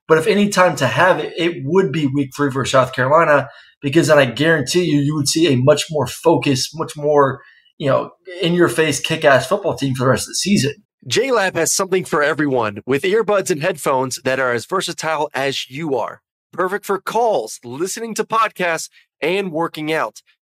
but 0.09 0.19
if 0.19 0.27
any 0.27 0.49
time 0.49 0.77
to 0.77 0.87
have 0.87 1.19
it, 1.19 1.35
it 1.37 1.63
would 1.65 1.93
be 1.93 2.07
Week 2.07 2.31
Three 2.37 2.51
for 2.51 2.65
South 2.65 2.93
Carolina 2.93 3.49
because 3.83 4.09
then 4.09 4.19
I 4.19 4.27
guarantee 4.27 4.85
you, 4.85 5.01
you 5.01 5.15
would 5.15 5.29
see 5.29 5.53
a 5.53 5.57
much 5.57 5.87
more 5.91 6.07
focused, 6.07 6.71
much 6.75 6.97
more 6.97 7.43
you 7.79 7.89
know 7.89 8.11
in 8.41 8.55
your 8.55 8.69
face, 8.69 9.01
kick 9.01 9.25
ass 9.25 9.47
football 9.47 9.77
team 9.77 9.95
for 9.95 10.05
the 10.05 10.11
rest 10.11 10.25
of 10.25 10.31
the 10.31 10.35
season. 10.37 10.75
JLab 11.09 11.55
has 11.55 11.73
something 11.73 12.05
for 12.05 12.23
everyone 12.23 12.81
with 12.85 13.05
earbuds 13.05 13.51
and 13.51 13.63
headphones 13.63 14.21
that 14.25 14.39
are 14.39 14.53
as 14.53 14.67
versatile 14.67 15.31
as 15.33 15.71
you 15.71 15.95
are. 15.95 16.21
Perfect 16.53 16.85
for 16.85 17.01
calls, 17.01 17.59
listening 17.65 18.15
to 18.15 18.25
podcasts, 18.25 18.91
and 19.21 19.51
working 19.51 19.93
out. 19.93 20.21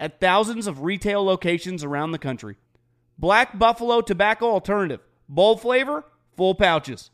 at 0.00 0.18
thousands 0.18 0.66
of 0.66 0.82
retail 0.82 1.22
locations 1.22 1.84
around 1.84 2.10
the 2.10 2.18
country. 2.18 2.56
Black 3.18 3.58
Buffalo 3.58 4.00
Tobacco 4.00 4.46
Alternative. 4.50 5.00
Bold 5.28 5.60
flavor, 5.60 6.04
full 6.36 6.54
pouches. 6.54 7.10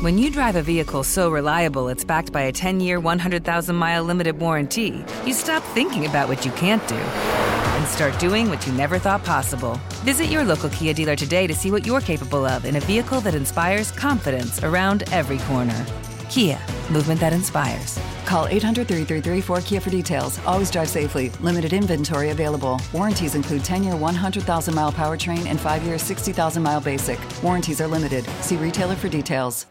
When 0.00 0.16
you 0.16 0.30
drive 0.30 0.56
a 0.56 0.62
vehicle 0.62 1.04
so 1.04 1.30
reliable 1.30 1.88
it's 1.88 2.04
backed 2.04 2.32
by 2.32 2.42
a 2.42 2.52
10 2.52 2.80
year, 2.80 2.98
100,000 3.00 3.76
mile 3.76 4.04
limited 4.04 4.38
warranty, 4.38 5.04
you 5.26 5.34
stop 5.34 5.62
thinking 5.74 6.06
about 6.06 6.28
what 6.28 6.46
you 6.46 6.52
can't 6.52 6.86
do 6.88 6.94
and 6.94 7.86
start 7.88 8.18
doing 8.18 8.48
what 8.48 8.66
you 8.66 8.72
never 8.72 8.98
thought 8.98 9.24
possible. 9.24 9.78
Visit 10.04 10.26
your 10.26 10.44
local 10.44 10.70
Kia 10.70 10.94
dealer 10.94 11.16
today 11.16 11.46
to 11.46 11.54
see 11.54 11.70
what 11.70 11.84
you're 11.84 12.00
capable 12.00 12.46
of 12.46 12.64
in 12.64 12.76
a 12.76 12.80
vehicle 12.80 13.20
that 13.20 13.34
inspires 13.34 13.90
confidence 13.90 14.62
around 14.62 15.02
every 15.12 15.38
corner. 15.40 15.84
Kia, 16.30 16.58
movement 16.90 17.20
that 17.20 17.32
inspires. 17.32 17.98
Call 18.26 18.46
800 18.48 18.88
333 18.88 19.40
4KIA 19.40 19.80
for 19.80 19.90
details. 19.90 20.38
Always 20.44 20.70
drive 20.70 20.88
safely. 20.88 21.30
Limited 21.40 21.72
inventory 21.72 22.30
available. 22.30 22.80
Warranties 22.92 23.34
include 23.34 23.64
10 23.64 23.84
year 23.84 23.96
100,000 23.96 24.74
mile 24.74 24.92
powertrain 24.92 25.46
and 25.46 25.58
5 25.58 25.82
year 25.84 25.96
60,000 25.96 26.62
mile 26.62 26.80
basic. 26.80 27.18
Warranties 27.42 27.80
are 27.80 27.86
limited. 27.86 28.24
See 28.40 28.56
retailer 28.56 28.96
for 28.96 29.08
details. 29.08 29.66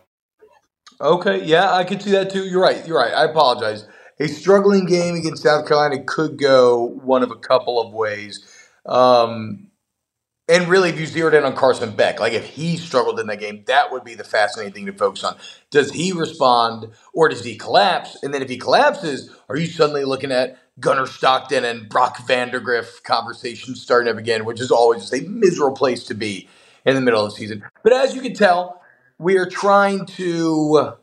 Okay, 1.02 1.44
yeah, 1.44 1.74
I 1.74 1.84
could 1.84 2.02
see 2.02 2.12
that 2.12 2.30
too. 2.30 2.46
You're 2.46 2.62
right. 2.62 2.88
You're 2.88 2.98
right. 2.98 3.14
I 3.14 3.26
apologize. 3.26 3.86
A 4.20 4.28
struggling 4.28 4.86
game 4.86 5.16
against 5.16 5.44
South 5.44 5.68
Carolina 5.68 6.02
could 6.06 6.40
go 6.40 6.86
one 7.04 7.22
of 7.22 7.32
a 7.32 7.36
couple 7.36 7.82
of 7.82 7.94
ways. 7.94 8.46
Um, 8.86 9.65
and 10.48 10.68
really, 10.68 10.90
if 10.90 11.00
you 11.00 11.08
zeroed 11.08 11.34
in 11.34 11.44
on 11.44 11.56
Carson 11.56 11.92
Beck, 11.92 12.20
like 12.20 12.34
if 12.34 12.46
he 12.46 12.78
struggled 12.78 13.20
in 13.20 13.28
that 13.28 13.40
game, 13.40 13.64
that 13.66 13.92
would 13.92 14.04
be 14.04 14.14
the 14.14 14.24
fascinating 14.24 14.74
thing 14.74 14.86
to 14.86 14.94
focus 14.94 15.24
on. 15.24 15.38
Does 15.72 15.92
he 15.92 16.12
respond 16.12 16.90
or 17.14 17.30
does 17.30 17.44
he 17.44 17.56
collapse? 17.58 18.18
And 18.22 18.34
then 18.34 18.44
if 18.44 18.50
he 18.50 18.58
collapses, 18.58 19.36
are 19.50 19.58
you 19.58 19.66
suddenly 19.66 20.06
looking 20.06 20.32
at 20.32 20.60
Gunnar 20.80 21.08
Stockton 21.08 21.64
and 21.64 21.90
Brock 21.90 22.18
Vandagriff 22.18 23.02
conversation 23.04 23.76
starting 23.76 24.12
up 24.12 24.20
again, 24.20 24.46
which 24.46 24.62
is 24.62 24.72
always 24.72 25.02
just 25.02 25.14
a 25.14 25.22
miserable 25.28 25.76
place 25.76 26.04
to 26.06 26.14
be 26.14 26.48
in 26.86 26.96
the 26.96 27.02
middle 27.02 27.26
of 27.26 27.32
the 27.32 27.38
season. 27.38 27.64
But 27.82 27.94
as 27.94 28.14
you 28.14 28.22
can 28.22 28.34
tell, 28.34 28.84
we 29.18 29.38
are 29.38 29.50
trying 29.50 30.06
to 30.06 30.94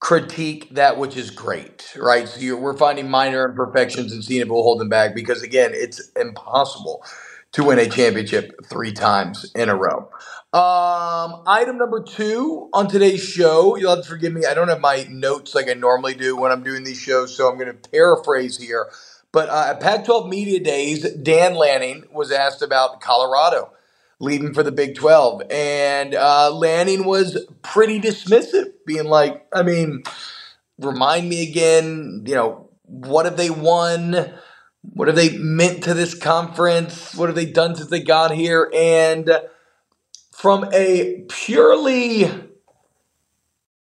critique 0.00 0.68
that 0.70 0.98
which 0.98 1.16
is 1.16 1.30
great, 1.30 1.96
right? 1.96 2.28
So 2.28 2.56
we're 2.56 2.76
finding 2.76 3.08
minor 3.08 3.48
imperfections 3.48 4.12
and 4.12 4.22
seeing 4.22 4.42
if 4.42 4.48
we'll 4.48 4.62
hold 4.62 4.80
them 4.80 4.88
back 4.88 5.14
because, 5.14 5.42
again, 5.42 5.70
it's 5.72 6.10
impossible 6.10 7.02
to 7.52 7.64
win 7.64 7.78
a 7.78 7.88
championship 7.88 8.52
three 8.66 8.92
times 8.92 9.50
in 9.54 9.68
a 9.68 9.76
row. 9.76 10.10
Um, 10.52 11.42
item 11.46 11.76
number 11.78 12.02
two 12.02 12.70
on 12.72 12.88
today's 12.88 13.22
show, 13.22 13.76
you'll 13.76 13.94
have 13.94 14.04
to 14.04 14.08
forgive 14.10 14.32
me. 14.32 14.46
I 14.46 14.54
don't 14.54 14.68
have 14.68 14.80
my 14.80 15.06
notes 15.10 15.54
like 15.54 15.68
I 15.68 15.74
normally 15.74 16.14
do 16.14 16.36
when 16.36 16.52
I'm 16.52 16.62
doing 16.62 16.84
these 16.84 17.00
shows, 17.00 17.36
so 17.36 17.48
I'm 17.50 17.58
going 17.58 17.68
to 17.74 17.90
paraphrase 17.90 18.58
here. 18.58 18.90
But 19.32 19.50
uh, 19.50 19.66
at 19.70 19.80
Pac 19.80 20.04
12 20.04 20.28
Media 20.28 20.60
Days, 20.60 21.10
Dan 21.14 21.54
Lanning 21.54 22.04
was 22.12 22.32
asked 22.32 22.62
about 22.62 23.00
Colorado 23.00 23.72
leaving 24.20 24.54
for 24.54 24.62
the 24.62 24.72
Big 24.72 24.94
12. 24.94 25.42
And 25.50 26.14
uh, 26.14 26.52
Lanning 26.54 27.04
was 27.04 27.46
pretty 27.62 28.00
dismissive, 28.00 28.72
being 28.86 29.04
like, 29.04 29.46
I 29.52 29.62
mean, 29.62 30.02
remind 30.78 31.28
me 31.28 31.48
again, 31.48 32.24
you 32.26 32.34
know, 32.34 32.70
what 32.84 33.26
have 33.26 33.36
they 33.36 33.50
won? 33.50 34.32
What 34.82 35.08
have 35.08 35.16
they 35.16 35.36
meant 35.36 35.84
to 35.84 35.94
this 35.94 36.14
conference? 36.14 37.14
What 37.14 37.28
have 37.28 37.36
they 37.36 37.46
done 37.46 37.74
since 37.74 37.90
they 37.90 38.02
got 38.02 38.30
here? 38.30 38.70
And 38.74 39.30
from 40.30 40.68
a 40.72 41.24
purely 41.28 42.30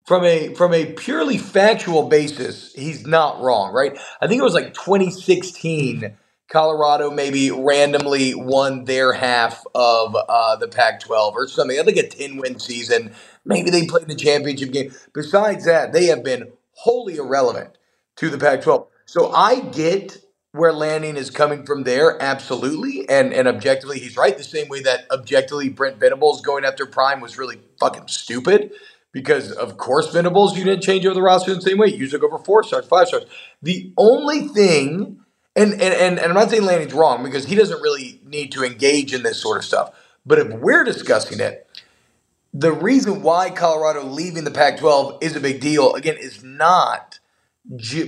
from 0.04 0.24
a 0.24 0.54
from 0.54 0.74
a 0.74 0.86
purely 0.86 1.38
factual 1.38 2.08
basis, 2.08 2.72
he's 2.74 3.06
not 3.06 3.40
wrong, 3.40 3.72
right? 3.72 3.98
I 4.20 4.26
think 4.26 4.40
it 4.40 4.44
was 4.44 4.54
like 4.54 4.74
2016 4.74 6.16
Colorado 6.50 7.12
maybe 7.12 7.50
randomly 7.52 8.34
won 8.34 8.84
their 8.84 9.12
half 9.12 9.62
of 9.72 10.16
uh, 10.16 10.56
the 10.56 10.66
Pac 10.66 10.98
12 11.00 11.34
or 11.36 11.46
something. 11.46 11.78
I 11.78 11.84
think 11.84 11.96
a 11.96 12.08
10 12.08 12.38
win 12.38 12.58
season. 12.58 13.14
Maybe 13.44 13.70
they 13.70 13.86
played 13.86 14.08
the 14.08 14.16
championship 14.16 14.72
game. 14.72 14.92
Besides 15.14 15.64
that, 15.64 15.92
they 15.92 16.06
have 16.06 16.24
been 16.24 16.50
wholly 16.72 17.16
irrelevant 17.16 17.78
to 18.16 18.28
the 18.28 18.36
Pac 18.36 18.62
12. 18.62 18.88
So 19.06 19.30
I 19.30 19.60
get 19.60 20.18
where 20.52 20.72
Lanning 20.72 21.16
is 21.16 21.30
coming 21.30 21.64
from 21.64 21.84
there, 21.84 22.20
absolutely. 22.20 23.08
And, 23.08 23.32
and 23.32 23.46
objectively, 23.46 24.00
he's 24.00 24.16
right. 24.16 24.36
The 24.36 24.44
same 24.44 24.68
way 24.68 24.82
that 24.82 25.06
objectively 25.10 25.68
Brent 25.68 25.98
Venables 25.98 26.40
going 26.40 26.64
after 26.64 26.86
Prime 26.86 27.20
was 27.20 27.38
really 27.38 27.60
fucking 27.78 28.08
stupid 28.08 28.72
because 29.12 29.52
of 29.52 29.76
course 29.76 30.12
Venables 30.12 30.56
you 30.56 30.64
didn't 30.64 30.82
change 30.82 31.04
over 31.06 31.14
the 31.14 31.22
roster 31.22 31.54
the 31.54 31.60
same 31.60 31.78
way. 31.78 31.88
You 31.88 32.08
took 32.08 32.22
over 32.22 32.38
four 32.38 32.62
stars, 32.64 32.86
five 32.86 33.08
stars. 33.08 33.24
The 33.62 33.92
only 33.96 34.48
thing 34.48 35.20
and, 35.56 35.72
and, 35.74 35.82
and, 35.82 36.18
and 36.18 36.28
I'm 36.28 36.34
not 36.34 36.50
saying 36.50 36.64
Lanning's 36.64 36.94
wrong 36.94 37.24
because 37.24 37.44
he 37.44 37.54
doesn't 37.54 37.80
really 37.82 38.20
need 38.24 38.52
to 38.52 38.64
engage 38.64 39.12
in 39.12 39.22
this 39.22 39.40
sort 39.40 39.58
of 39.58 39.64
stuff. 39.64 39.92
But 40.24 40.38
if 40.38 40.48
we're 40.48 40.84
discussing 40.84 41.40
it, 41.40 41.66
the 42.52 42.72
reason 42.72 43.22
why 43.22 43.50
Colorado 43.50 44.04
leaving 44.04 44.44
the 44.44 44.50
Pac 44.50 44.78
12 44.78 45.18
is 45.20 45.36
a 45.36 45.40
big 45.40 45.60
deal, 45.60 45.94
again, 45.94 46.16
is 46.18 46.42
not 46.42 47.19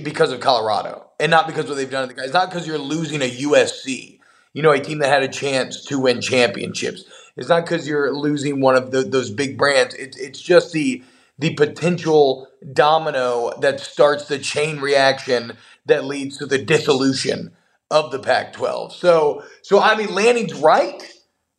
because 0.03 0.31
of 0.31 0.39
Colorado 0.39 1.09
and 1.19 1.29
not 1.31 1.47
because 1.47 1.67
what 1.67 1.75
they've 1.75 1.89
done. 1.89 2.09
to 2.09 2.15
the 2.15 2.23
It's 2.23 2.33
not 2.33 2.49
because 2.49 2.67
you're 2.67 2.77
losing 2.77 3.21
a 3.21 3.29
USC, 3.29 4.19
you 4.53 4.61
know, 4.63 4.71
a 4.71 4.79
team 4.79 4.99
that 4.99 5.09
had 5.09 5.23
a 5.23 5.27
chance 5.27 5.85
to 5.85 5.99
win 5.99 6.21
championships. 6.21 7.05
It's 7.37 7.49
not 7.49 7.65
because 7.65 7.87
you're 7.87 8.13
losing 8.13 8.61
one 8.61 8.75
of 8.75 8.91
the, 8.91 9.03
those 9.03 9.31
big 9.31 9.57
brands. 9.57 9.95
It's, 9.95 10.17
it's 10.17 10.41
just 10.41 10.73
the 10.73 11.03
the 11.39 11.55
potential 11.55 12.47
domino 12.73 13.51
that 13.61 13.79
starts 13.79 14.27
the 14.27 14.39
chain 14.39 14.79
reaction 14.79 15.57
that 15.85 16.05
leads 16.05 16.37
to 16.37 16.45
the 16.45 16.59
dissolution 16.59 17.51
of 17.91 18.11
the 18.11 18.19
Pac-12. 18.19 18.91
So, 18.93 19.43
so 19.63 19.81
I 19.81 19.95
mean, 19.97 20.13
Lanning's 20.13 20.53
right. 20.53 21.03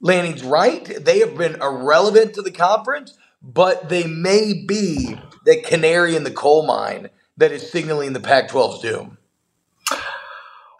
Lanning's 0.00 0.44
right. 0.44 0.84
They 1.04 1.18
have 1.20 1.36
been 1.36 1.56
irrelevant 1.62 2.34
to 2.34 2.42
the 2.42 2.52
conference, 2.52 3.18
but 3.42 3.88
they 3.88 4.06
may 4.06 4.64
be 4.66 5.18
the 5.44 5.60
canary 5.62 6.16
in 6.16 6.24
the 6.24 6.30
coal 6.30 6.66
mine 6.66 7.10
that 7.36 7.52
is 7.52 7.70
signaling 7.70 8.12
the 8.12 8.20
Pac-12's 8.20 8.80
doom. 8.80 9.18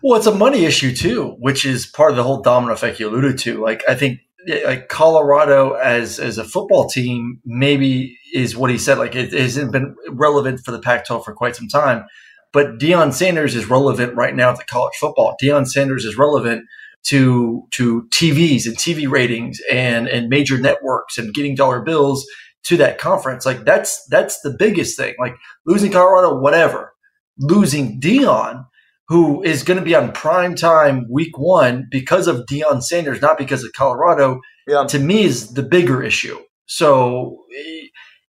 Well, 0.03 0.19
it's 0.19 0.27
a 0.27 0.35
money 0.35 0.65
issue 0.65 0.95
too, 0.95 1.37
which 1.39 1.65
is 1.65 1.87
part 1.87 2.11
of 2.11 2.17
the 2.17 2.23
whole 2.23 2.43
domino 2.43 2.75
effect 2.75 3.01
you 3.01 3.09
alluded 3.09 3.39
to. 3.39 3.61
Like, 3.63 3.83
I 3.89 3.95
think 3.95 4.21
like 4.67 4.89
Colorado 4.89 5.73
as 5.73 6.19
as 6.19 6.37
a 6.37 6.45
football 6.45 6.89
team 6.89 7.41
maybe 7.47 8.19
is 8.33 8.55
what 8.55 8.71
he 8.71 8.77
said. 8.77 8.99
Like, 8.99 9.15
it 9.15 9.33
hasn't 9.33 9.73
been 9.73 9.97
relevant 10.11 10.61
for 10.61 10.73
the 10.73 10.79
Pac-12 10.79 11.25
for 11.25 11.33
quite 11.33 11.57
some 11.57 11.69
time. 11.69 12.05
But 12.53 12.79
Deion 12.79 13.13
Sanders 13.13 13.57
is 13.57 13.69
relevant 13.69 14.15
right 14.15 14.35
now 14.35 14.53
to 14.53 14.65
college 14.67 14.95
football. 15.01 15.37
Deion 15.43 15.67
Sanders 15.67 16.05
is 16.05 16.17
relevant 16.17 16.67
to 17.05 17.67
to 17.71 18.03
TVs 18.11 18.67
and 18.67 18.77
TV 18.77 19.11
ratings 19.11 19.61
and 19.71 20.09
and 20.09 20.29
major 20.29 20.59
networks 20.59 21.19
and 21.19 21.35
getting 21.35 21.55
dollar 21.55 21.81
bills 21.83 22.27
to 22.67 22.77
that 22.79 22.99
conference. 22.99 23.47
Like 23.47 23.65
that's 23.65 24.05
that's 24.07 24.41
the 24.41 24.55
biggest 24.59 24.97
thing. 24.97 25.15
Like 25.19 25.35
losing 25.67 25.93
Colorado, 25.93 26.39
whatever. 26.39 26.93
Losing 27.39 28.01
Deion, 28.01 28.65
who 29.09 29.43
is 29.43 29.65
going 29.65 29.79
to 29.79 29.85
be 29.85 29.95
on 29.95 30.13
prime 30.13 30.55
time 30.55 31.07
week 31.11 31.37
one 31.37 31.89
because 31.91 32.27
of 32.29 32.47
Deion 32.47 32.83
Sanders, 32.83 33.21
not 33.21 33.39
because 33.39 33.65
of 33.65 33.73
Colorado, 33.73 34.41
yeah. 34.69 34.85
to 34.85 34.99
me 34.99 35.25
is 35.25 35.53
the 35.55 35.63
bigger 35.63 36.03
issue. 36.03 36.39
So 36.67 37.45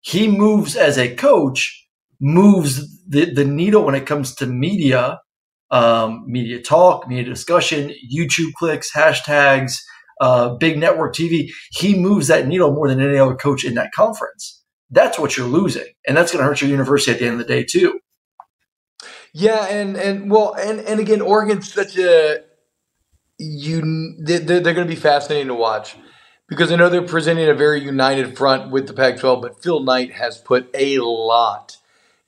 he 0.01 0.29
moves 0.29 0.75
as 0.77 0.99
a 0.99 1.15
coach 1.15 1.87
moves 2.21 3.03
the, 3.07 3.33
the 3.33 3.45
needle 3.45 3.85
when 3.85 3.95
it 3.95 4.07
comes 4.07 4.35
to 4.37 4.47
media, 4.47 5.21
um, 5.71 6.25
media 6.27 6.61
talk, 6.61 7.07
media 7.09 7.25
discussion, 7.25 7.93
YouTube 8.13 8.53
clicks, 8.55 8.91
hashtags, 8.93 9.79
uh, 10.25 10.55
big 10.55 10.79
network 10.79 11.15
TV. 11.15 11.51
He 11.71 11.95
moves 11.95 12.29
that 12.29 12.47
needle 12.47 12.73
more 12.73 12.89
than 12.89 12.99
any 12.99 13.19
other 13.19 13.35
coach 13.35 13.63
in 13.63 13.75
that 13.75 13.93
conference. 13.93 14.63
That's 14.91 15.19
what 15.19 15.37
you're 15.37 15.47
losing, 15.47 15.87
and 16.07 16.17
that's 16.17 16.33
going 16.33 16.43
to 16.43 16.49
hurt 16.49 16.63
your 16.63 16.71
university 16.71 17.13
at 17.13 17.19
the 17.19 17.27
end 17.27 17.41
of 17.41 17.47
the 17.47 17.53
day 17.53 17.63
too. 17.63 18.01
Yeah, 19.35 19.67
and 19.67 19.97
and 19.97 20.31
well, 20.31 20.55
and 20.55 20.81
and 20.81 20.99
again, 20.99 21.21
Oregon's 21.21 21.71
such 21.71 21.99
a 21.99 22.41
you. 23.39 24.15
They're, 24.19 24.41
they're 24.41 24.63
going 24.63 24.87
to 24.87 24.95
be 24.95 25.01
fascinating 25.01 25.49
to 25.49 25.55
watch 25.55 25.97
because 26.49 26.73
I 26.73 26.77
know 26.77 26.89
they're 26.89 27.03
presenting 27.03 27.49
a 27.49 27.55
very 27.55 27.83
united 27.83 28.39
front 28.39 28.71
with 28.71 28.87
the 28.87 28.95
Pac-12, 28.95 29.43
but 29.43 29.63
Phil 29.63 29.81
Knight 29.81 30.13
has 30.13 30.39
put 30.39 30.71
a 30.75 30.99
lot 31.01 31.77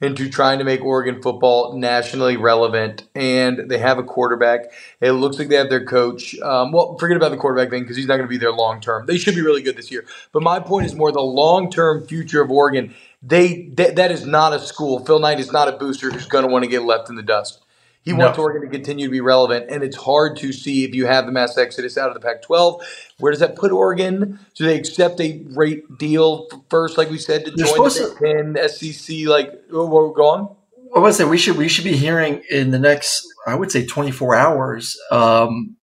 into 0.01 0.29
trying 0.29 0.59
to 0.59 0.65
make 0.65 0.83
Oregon 0.83 1.23
football 1.23 1.77
nationally 1.77 2.37
relevant. 2.37 3.05
And 3.15 3.71
they 3.71 3.79
have 3.79 3.99
a 3.99 4.03
quarterback. 4.03 4.73
It 5.01 5.13
looks 5.13 5.39
like 5.39 5.49
they 5.49 5.57
have 5.57 5.71
their 5.71 5.85
coach. 5.85 6.39
Um, 6.41 6.73
well, 6.73 6.97
forget 6.99 7.17
about 7.17 7.31
the 7.31 7.37
quarterback 7.37 7.71
thing 7.71 7.83
because 7.83 7.97
he's 7.97 8.07
not 8.07 8.17
going 8.17 8.29
to 8.29 8.31
be 8.31 8.37
there 8.39 8.53
long 8.53 8.81
term. 8.81 9.07
They 9.07 9.19
should 9.19 9.35
be 9.35 9.43
really 9.43 9.63
good 9.63 9.77
this 9.77 9.91
year. 9.91 10.05
But 10.33 10.43
my 10.43 10.61
point 10.61 10.87
is 10.87 10.95
more 10.95 11.13
the 11.13 11.21
long 11.21 11.71
term 11.71 12.07
future 12.07 12.43
of 12.43 12.51
Oregon. 12.51 12.95
They 13.23 13.69
that, 13.75 13.97
that 13.97 14.13
is 14.13 14.27
not 14.27 14.53
a 14.53 14.61
school. 14.61 15.05
Phil 15.05 15.19
Knight 15.19 15.41
is 15.41 15.51
not 15.51 15.69
a 15.69 15.73
booster 15.73 16.11
who's 16.11 16.27
going 16.27 16.47
to 16.47 16.53
want 16.53 16.65
to 16.65 16.71
get 16.71 16.83
left 16.83 17.09
in 17.09 17.17
the 17.17 17.23
dust. 17.23 17.63
He 18.07 18.13
no. 18.13 18.27
wants 18.27 18.39
Oregon 18.39 18.63
to 18.63 18.69
continue 18.69 19.07
to 19.07 19.11
be 19.11 19.21
relevant, 19.21 19.67
and 19.69 19.83
it's 19.83 19.97
hard 19.97 20.37
to 20.37 20.53
see 20.53 20.85
if 20.85 20.95
you 20.95 21.07
have 21.07 21.27
the 21.27 21.33
mass 21.33 21.59
exodus 21.59 21.99
out 21.99 22.07
of 22.09 22.15
the 22.15 22.21
Pac-12. 22.21 22.81
Where 23.19 23.33
does 23.33 23.41
that 23.41 23.57
put 23.57 23.73
Oregon? 23.73 24.39
Do 24.55 24.65
they 24.65 24.79
accept 24.79 25.21
a 25.21 25.45
rate 25.51 25.83
deal 25.99 26.47
first, 26.71 26.97
like 26.97 27.11
we 27.11 27.19
said, 27.19 27.45
to 27.47 27.53
You're 27.57 27.67
join 27.67 27.89
the 27.89 28.17
Big 28.21 28.57
Ten, 28.57 28.69
SEC? 28.69 29.27
Like, 29.27 29.53
oh, 29.73 29.87
we're 29.87 30.13
going. 30.13 30.49
I 30.95 31.01
was 31.01 31.17
say 31.17 31.25
we 31.25 31.37
should 31.37 31.59
we 31.59 31.67
should 31.67 31.85
be 31.85 31.97
hearing 31.97 32.43
in 32.49 32.71
the 32.71 32.79
next, 32.79 33.27
I 33.45 33.57
would 33.57 33.73
say, 33.73 33.85
24 33.85 34.37
hours. 34.37 34.97
Um, 35.11 35.77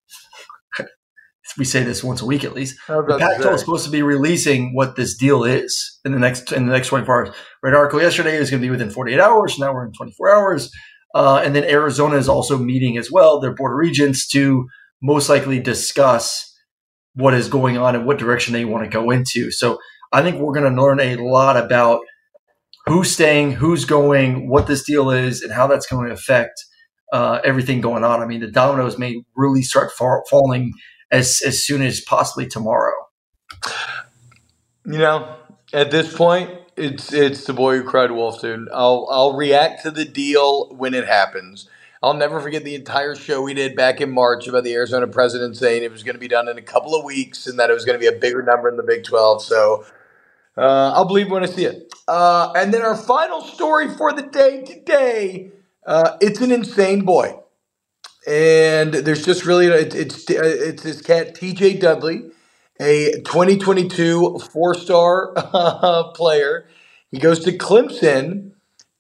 we 1.58 1.66
say 1.66 1.84
this 1.84 2.04
once 2.04 2.22
a 2.22 2.26
week 2.26 2.46
at 2.46 2.54
least. 2.54 2.78
The 2.88 3.00
about 3.00 3.20
Pac-12 3.20 3.54
is 3.54 3.60
supposed 3.60 3.86
to 3.86 3.92
be 3.92 4.02
releasing 4.02 4.74
what 4.74 4.96
this 4.96 5.16
deal 5.18 5.44
is 5.44 6.00
in 6.06 6.14
the 6.14 6.20
next 6.20 6.54
in 6.54 6.68
the 6.68 6.72
next 6.72 6.88
24 6.88 7.28
hours. 7.28 7.36
Read 7.62 7.74
an 7.74 7.76
article 7.76 8.02
yesterday. 8.02 8.38
It 8.38 8.40
was 8.40 8.50
going 8.50 8.62
to 8.62 8.66
be 8.66 8.72
within 8.72 8.90
48 8.90 9.20
hours. 9.20 9.60
Now 9.60 9.74
we're 9.74 9.86
in 9.86 9.92
24 9.92 10.34
hours. 10.34 10.72
Uh, 11.14 11.42
and 11.44 11.56
then 11.56 11.64
Arizona 11.64 12.16
is 12.16 12.28
also 12.28 12.58
meeting 12.58 12.98
as 12.98 13.12
well, 13.12 13.40
their 13.40 13.54
board 13.54 13.74
of 13.74 13.78
regents, 13.78 14.28
to 14.30 14.68
most 15.02 15.30
likely 15.30 15.60
discuss 15.60 16.50
what 17.16 17.34
is 17.34 17.48
going 17.48 17.78
on 17.78 17.96
and 17.96 18.06
what 18.06 18.18
direction 18.18 18.54
they 18.54 18.66
want 18.66 18.84
to 18.84 18.90
go 18.90 19.12
into. 19.12 19.52
So 19.52 19.78
I 20.12 20.24
think 20.24 20.38
we're 20.38 20.54
going 20.54 20.74
to 20.74 20.82
learn 20.82 21.00
a 21.00 21.18
lot 21.18 21.58
about 21.58 22.02
who's 22.86 23.12
staying, 23.12 23.54
who's 23.54 23.86
going, 23.86 24.50
what 24.50 24.68
this 24.68 24.84
deal 24.84 25.12
is, 25.12 25.42
and 25.42 25.52
how 25.54 25.68
that's 25.68 25.86
going 25.86 26.08
to 26.08 26.14
affect 26.14 26.66
uh, 27.12 27.40
everything 27.44 27.82
going 27.82 28.04
on. 28.04 28.22
I 28.22 28.26
mean, 28.26 28.42
the 28.42 28.52
dominoes 28.52 28.98
may 28.98 29.24
really 29.36 29.62
start 29.62 29.92
fa- 29.92 30.22
falling 30.30 30.74
as 31.12 31.42
as 31.46 31.64
soon 31.64 31.84
as 31.84 32.02
possibly 32.02 32.48
tomorrow. 32.48 32.96
You 34.86 34.98
know, 34.98 35.36
at 35.72 35.92
this 35.92 36.14
point, 36.14 36.50
it's 36.76 37.14
it's 37.14 37.46
the 37.46 37.54
boy 37.54 37.78
who 37.78 37.84
cried 37.84 38.12
wolf, 38.12 38.42
dude. 38.42 38.70
I'll 38.74 39.08
I'll 39.12 39.34
react 39.34 39.84
to 39.84 39.92
the 39.92 40.06
deal 40.06 40.74
when 40.76 40.94
it 40.94 41.08
happens. 41.08 41.70
I'll 42.02 42.14
never 42.14 42.42
forget 42.42 42.66
the 42.66 42.76
entire 42.76 43.16
show 43.16 43.42
we 43.42 43.54
did 43.54 43.78
back 43.78 44.02
in 44.02 44.12
March 44.12 44.48
about 44.48 44.66
the 44.66 44.74
Arizona 44.74 45.08
president 45.08 45.56
saying 45.56 45.84
it 45.84 45.92
was 45.92 46.04
going 46.04 46.16
to 46.16 46.20
be 46.20 46.28
done 46.28 46.50
in 46.50 46.58
a 46.58 46.62
couple 46.62 46.96
of 46.96 47.06
weeks 47.06 47.48
and 47.48 47.58
that 47.60 47.70
it 47.70 47.74
was 47.74 47.86
going 47.86 47.98
to 47.98 48.00
be 48.00 48.14
a 48.14 48.20
bigger 48.20 48.42
number 48.42 48.68
in 48.68 48.76
the 48.76 48.84
Big 48.84 49.06
12. 49.06 49.42
So 49.42 49.86
uh, 50.58 50.92
I'll 50.94 51.06
believe 51.06 51.32
when 51.32 51.44
I 51.44 51.46
see 51.46 51.64
it. 51.64 51.94
Uh, 52.06 52.52
and 52.58 52.74
then 52.74 52.82
our 52.82 52.98
final 52.98 53.40
story 53.40 53.88
for 53.88 54.12
the 54.12 54.24
day 54.24 54.64
today 54.66 55.54
uh, 55.86 56.18
it's 56.22 56.42
an 56.42 56.52
insane 56.52 57.06
boy. 57.06 57.40
And 58.28 58.94
there's 58.94 59.26
just 59.26 59.46
really, 59.46 59.68
it, 59.68 59.94
it's, 59.96 60.30
it's 60.30 60.84
this 60.84 61.02
cat, 61.02 61.36
TJ 61.36 61.80
Dudley 61.80 62.24
a 62.84 63.22
2022 63.22 64.40
four 64.40 64.76
star 64.76 65.34
player. 66.16 66.68
He 67.12 67.20
goes 67.20 67.40
to 67.46 67.58
Clemson, 67.58 68.52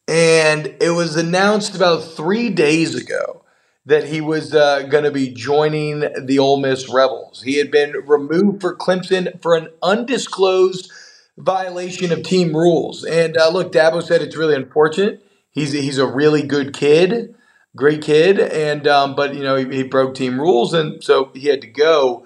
and 0.07 0.75
it 0.79 0.91
was 0.91 1.15
announced 1.15 1.75
about 1.75 2.03
three 2.03 2.49
days 2.49 2.95
ago 2.95 3.43
that 3.85 4.05
he 4.05 4.21
was 4.21 4.53
uh, 4.53 4.83
going 4.83 5.03
to 5.03 5.11
be 5.11 5.33
joining 5.33 5.99
the 6.25 6.39
Ole 6.39 6.59
Miss 6.59 6.89
Rebels. 6.89 7.41
He 7.43 7.57
had 7.57 7.69
been 7.69 7.91
removed 8.05 8.61
for 8.61 8.75
Clemson 8.75 9.41
for 9.41 9.55
an 9.55 9.67
undisclosed 9.81 10.89
violation 11.37 12.13
of 12.13 12.23
team 12.23 12.55
rules. 12.55 13.03
And 13.03 13.35
uh, 13.35 13.49
look, 13.49 13.73
Dabo 13.73 14.01
said 14.01 14.21
it's 14.21 14.37
really 14.37 14.55
unfortunate. 14.55 15.25
He's 15.51 15.73
he's 15.73 15.97
a 15.97 16.07
really 16.07 16.43
good 16.43 16.73
kid, 16.73 17.35
great 17.75 18.01
kid, 18.01 18.39
and 18.39 18.87
um, 18.87 19.15
but 19.15 19.35
you 19.35 19.43
know 19.43 19.55
he, 19.55 19.65
he 19.75 19.83
broke 19.83 20.15
team 20.15 20.39
rules, 20.39 20.73
and 20.73 21.03
so 21.03 21.31
he 21.33 21.47
had 21.47 21.61
to 21.61 21.67
go. 21.67 22.25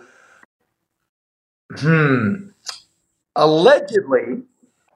Hmm. 1.76 2.50
Allegedly, 3.36 4.44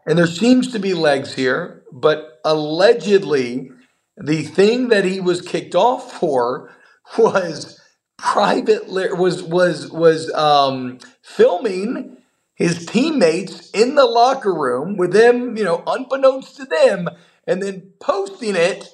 and 0.08 0.18
there 0.18 0.28
seems 0.28 0.72
to 0.72 0.80
be 0.80 0.94
legs 0.94 1.36
here, 1.36 1.84
but 1.92 2.40
allegedly, 2.46 3.72
the 4.18 4.44
thing 4.44 4.90
that 4.90 5.06
he 5.06 5.20
was 5.20 5.42
kicked 5.42 5.76
off 5.76 6.14
for 6.20 6.72
was 7.18 7.80
private 8.18 8.88
was 8.88 9.44
was 9.44 9.92
was 9.92 10.32
um, 10.34 11.00
filming 11.24 12.18
his 12.56 12.86
teammates 12.86 13.70
in 13.72 13.96
the 13.96 14.06
locker 14.06 14.54
room 14.54 14.98
with 14.98 15.14
them, 15.14 15.58
you 15.58 15.64
know, 15.64 15.84
unbeknownst 15.88 16.58
to 16.58 16.66
them, 16.66 17.10
and 17.48 17.62
then 17.64 17.92
posting 18.00 18.56
it 18.56 18.88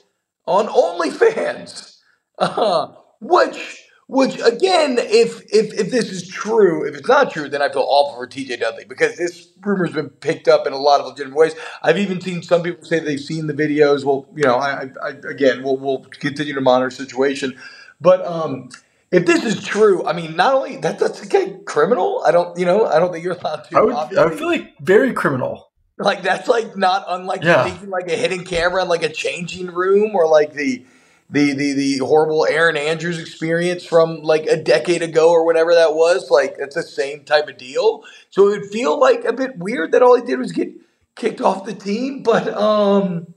on 0.48 0.68
OnlyFans. 0.68 1.94
Uh, 2.40 2.94
which 3.20 3.87
which 4.08 4.36
again, 4.41 4.98
if 5.00 5.41
if 5.54 5.74
if 5.74 5.91
this 5.91 6.12
is 6.12 6.28
true, 6.28 6.88
if 6.88 6.96
it's 6.96 7.08
not 7.08 7.32
true, 7.32 7.50
then 7.50 7.62
I 7.62 7.70
feel 7.70 7.86
awful 7.88 8.15
for 8.15 8.28
TJ 8.28 8.60
Dudley 8.60 8.86
because 8.86 9.17
this 9.17 9.50
rumor's 9.62 9.91
been 9.91 10.10
picked 10.10 10.48
up 10.48 10.65
in 10.65 10.74
a 10.74 10.78
lot 10.78 11.02
of 11.02 11.08
legitimate 11.08 11.36
ways. 11.38 11.56
I've 11.84 11.98
even 11.98 12.22
seen 12.22 12.41
some 12.41 12.63
people 12.63 12.86
say 12.86 13.00
they've 13.00 13.20
seen 13.20 13.48
the 13.48 13.54
videos. 13.54 14.06
Well, 14.06 14.26
you 14.36 14.43
know, 14.43 14.56
I, 14.56 14.84
I, 14.84 14.89
I 15.04 15.10
again, 15.30 15.62
we'll 15.63 15.78
we'll 15.78 16.00
continue 16.06 16.54
to 16.54 16.62
monitor 16.62 16.89
the 16.89 16.96
situation, 16.96 17.58
but 18.00 18.26
um, 18.26 18.70
if 19.12 19.26
this 19.26 19.43
is 19.43 19.63
true, 19.63 20.06
I 20.06 20.13
mean, 20.13 20.36
not 20.36 20.54
only 20.54 20.78
that, 20.78 21.00
that's 21.00 21.22
again 21.22 21.63
criminal. 21.65 22.24
I 22.26 22.32
don't, 22.32 22.58
you 22.58 22.65
know, 22.65 22.86
I 22.86 23.00
don't 23.00 23.12
think 23.12 23.24
you're 23.26 23.34
allowed 23.36 23.63
to. 23.65 23.78
I 23.78 23.82
would, 23.82 23.93
I 24.17 24.26
would 24.26 24.38
feel 24.38 24.48
like 24.48 24.78
very 24.80 25.13
criminal. 25.13 25.72
Like 26.00 26.22
that's 26.22 26.48
like 26.48 26.78
not 26.78 27.06
unlike 27.10 27.43
Yeah. 27.43 27.76
like 27.88 28.08
a 28.08 28.15
hidden 28.15 28.46
camera 28.46 28.84
in 28.84 28.88
like 28.88 29.04
a 29.04 29.10
changing 29.12 29.67
room 29.67 30.15
or 30.15 30.28
like 30.28 30.54
the 30.54 30.86
the 31.30 31.54
the 31.54 31.74
the 31.74 31.98
horrible 32.00 32.46
Erin 32.46 32.78
Andrews 32.78 33.20
experience 33.20 33.86
from 33.86 34.22
like 34.22 34.46
a 34.46 34.56
decade 34.56 35.02
ago 35.02 35.30
or 35.32 35.46
whatever 35.46 35.74
that 35.76 35.94
was. 35.94 36.32
Like 36.32 36.56
it's 36.60 36.76
the 36.76 36.84
same 36.84 37.24
type 37.24 37.50
of 37.50 37.58
deal. 37.58 38.04
So 38.30 38.48
it 38.48 38.62
would 38.62 38.72
feel 38.72 39.00
like 39.00 39.26
a 39.26 39.34
bit 39.34 39.58
weird 39.58 39.92
that 39.92 40.04
all 40.04 40.16
he 40.16 40.26
did 40.26 40.40
was 40.40 40.52
get 40.54 40.70
kicked 41.16 41.42
off 41.42 41.66
the 41.66 41.74
team. 41.74 42.24
But 42.24 42.48
um 42.54 43.34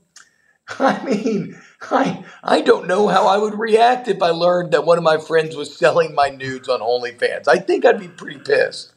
I 0.79 1.03
mean 1.03 1.59
I 1.89 2.23
I 2.43 2.61
don't 2.61 2.87
know 2.87 3.07
how 3.07 3.27
I 3.27 3.37
would 3.37 3.59
react 3.59 4.07
if 4.07 4.21
I 4.21 4.29
learned 4.29 4.71
that 4.73 4.85
one 4.85 4.97
of 4.97 5.03
my 5.03 5.17
friends 5.17 5.55
was 5.55 5.75
selling 5.77 6.15
my 6.15 6.29
nudes 6.29 6.69
on 6.69 6.79
OnlyFans. 6.81 7.47
I 7.47 7.57
think 7.57 7.85
I'd 7.85 7.99
be 7.99 8.07
pretty 8.07 8.39
pissed. 8.39 8.93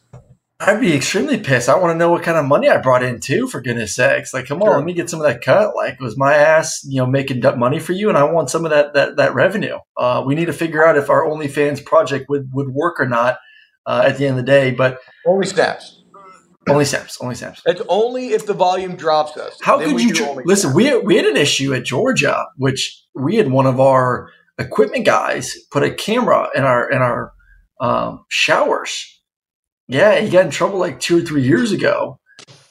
I'd 0.61 0.81
be 0.81 0.95
extremely 0.95 1.39
pissed. 1.39 1.69
I 1.69 1.77
want 1.77 1.93
to 1.93 1.99
know 1.99 2.11
what 2.11 2.23
kind 2.23 2.39
of 2.39 2.45
money 2.45 2.69
I 2.69 2.79
brought 2.81 3.03
in 3.03 3.19
too, 3.21 3.49
for 3.49 3.61
goodness 3.61 3.95
sakes. 3.97 4.33
Like, 4.33 4.47
come 4.47 4.63
on, 4.63 4.69
Sure. 4.69 4.77
let 4.77 4.85
me 4.85 4.93
get 4.95 5.11
some 5.11 5.21
of 5.21 5.27
that 5.27 5.43
cut. 5.43 5.75
Like, 5.75 6.01
was 6.01 6.17
my 6.17 6.35
ass, 6.35 6.81
you 6.89 6.99
know, 7.01 7.07
making 7.07 7.43
money 7.59 7.81
for 7.81 7.93
you, 7.93 8.09
and 8.09 8.17
I 8.17 8.23
want 8.25 8.51
some 8.51 8.65
of 8.65 8.71
that 8.71 8.95
that 8.95 9.17
that 9.17 9.35
revenue. 9.35 9.79
Uh, 9.97 10.23
we 10.25 10.35
need 10.37 10.47
to 10.47 10.53
figure 10.53 10.87
out 10.87 10.97
if 10.97 11.11
our 11.11 11.25
OnlyFans 11.25 11.85
project 11.85 12.27
would 12.29 12.51
would 12.53 12.69
work 12.69 13.01
or 13.01 13.07
not 13.07 13.39
uh, 13.85 14.05
at 14.07 14.17
the 14.17 14.27
end 14.27 14.39
of 14.39 14.45
the 14.47 14.51
day. 14.51 14.71
But 14.71 14.99
Only 15.27 15.47
snaps. 15.47 16.03
only 16.69 16.85
snaps, 16.85 17.19
only 17.21 17.35
snaps. 17.35 17.61
It's 17.67 17.83
only 17.89 18.29
if 18.29 18.47
the 18.47 18.55
volume 18.55 18.95
drops 18.97 19.37
us. 19.37 19.59
How 19.61 19.79
could 19.79 20.01
you 20.01 20.13
tr- 20.15 20.41
listen? 20.45 20.73
We 20.73 20.97
we 20.99 21.17
had 21.17 21.27
an 21.27 21.37
issue 21.37 21.75
at 21.75 21.85
Georgia, 21.85 22.47
which 22.57 23.03
we 23.15 23.37
had 23.37 23.51
one 23.51 23.67
of 23.67 23.81
our 23.81 24.31
equipment 24.59 25.05
guys 25.05 25.57
put 25.73 25.83
a 25.83 25.93
camera 25.93 26.49
in 26.55 26.63
our 26.63 26.89
in 26.91 27.03
our 27.03 27.33
um, 27.81 28.25
showers. 28.29 29.11
Yeah, 29.89 30.19
he 30.21 30.31
got 30.31 30.47
in 30.47 30.51
trouble 30.51 30.79
like 30.79 31.01
two 31.01 31.19
or 31.19 31.21
three 31.23 31.43
years 31.43 31.73
ago, 31.73 32.19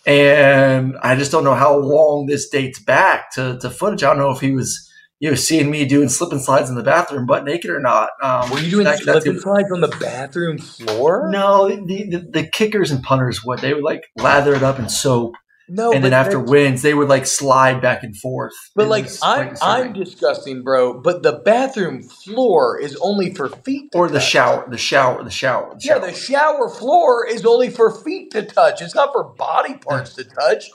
and 0.06 0.95
I 1.02 1.15
just 1.15 1.32
don't 1.32 1.43
know 1.43 1.54
how 1.56 1.78
long 1.78 2.26
this 2.26 2.49
dates 2.49 2.82
back 2.84 3.32
to, 3.34 3.58
to 3.62 3.69
footage. 3.69 4.04
I 4.04 4.10
don't 4.10 4.17
know 4.19 4.32
if 4.32 4.41
he 4.41 4.52
was 4.52 4.89
you 5.19 5.30
know 5.30 5.36
seeing 5.36 5.69
me 5.71 5.86
doing 5.86 6.10
slip 6.10 6.32
and 6.32 6.41
slides 6.41 6.69
in 6.69 6.76
the 6.76 6.84
bathroom 6.84 7.26
butt 7.26 7.45
naked 7.45 7.69
or 7.69 7.80
not. 7.80 8.10
Um, 8.21 8.49
Were 8.49 8.60
you 8.60 8.69
doing 8.71 8.86
that- 8.86 8.99
slip 8.99 9.26
and 9.26 9.39
slides 9.39 9.71
on 9.71 9.82
the 9.82 9.95
bathroom 9.99 10.58
floor? 10.58 11.30
No, 11.32 11.69
the, 11.69 12.10
the 12.10 12.30
the 12.32 12.47
kickers 12.47 12.91
and 12.91 13.04
punters 13.04 13.43
would 13.45 13.60
they 13.60 13.73
would 13.73 13.84
like 13.84 14.02
lather 14.17 14.54
it 14.56 14.63
up 14.63 14.80
in 14.80 14.89
soap, 14.89 15.36
no. 15.69 15.91
and 15.93 16.04
then 16.04 16.13
after 16.13 16.39
wins 16.39 16.82
they 16.82 16.93
would 16.93 17.10
like 17.10 17.26
slide 17.26 17.82
back 17.82 18.04
and 18.04 18.15
forth. 18.17 18.54
but 18.76 18.88
like 18.88 19.08
I'm, 19.21 19.56
I'm 19.62 19.93
disgusting, 19.93 20.63
bro. 20.63 20.99
But 20.99 21.23
the 21.23 21.34
bathroom 21.34 22.04
floor 22.04 22.80
is 22.80 22.97
only 23.02 23.34
for 23.34 23.49
feet. 23.49 23.91
to 23.91 23.97
or 23.97 24.10
the 24.10 24.19
shower, 24.19 24.65
the 24.69 24.78
shower, 24.78 25.23
the 25.23 25.32
shower. 25.32 25.76
The 25.76 25.82
Yeah, 25.84 25.93
shower. 25.93 26.08
the 26.08 26.13
shower 26.13 26.69
floor 26.69 27.28
is 27.28 27.45
only 27.45 27.69
for 27.69 27.91
feet 27.91 28.32
to 28.32 28.43
touch. 28.43 28.82
It's 28.82 28.95
not 28.95 29.12
for 29.13 29.23
body 29.23 29.76
parts 29.76 30.15
to 30.15 30.23
touch. 30.23 30.69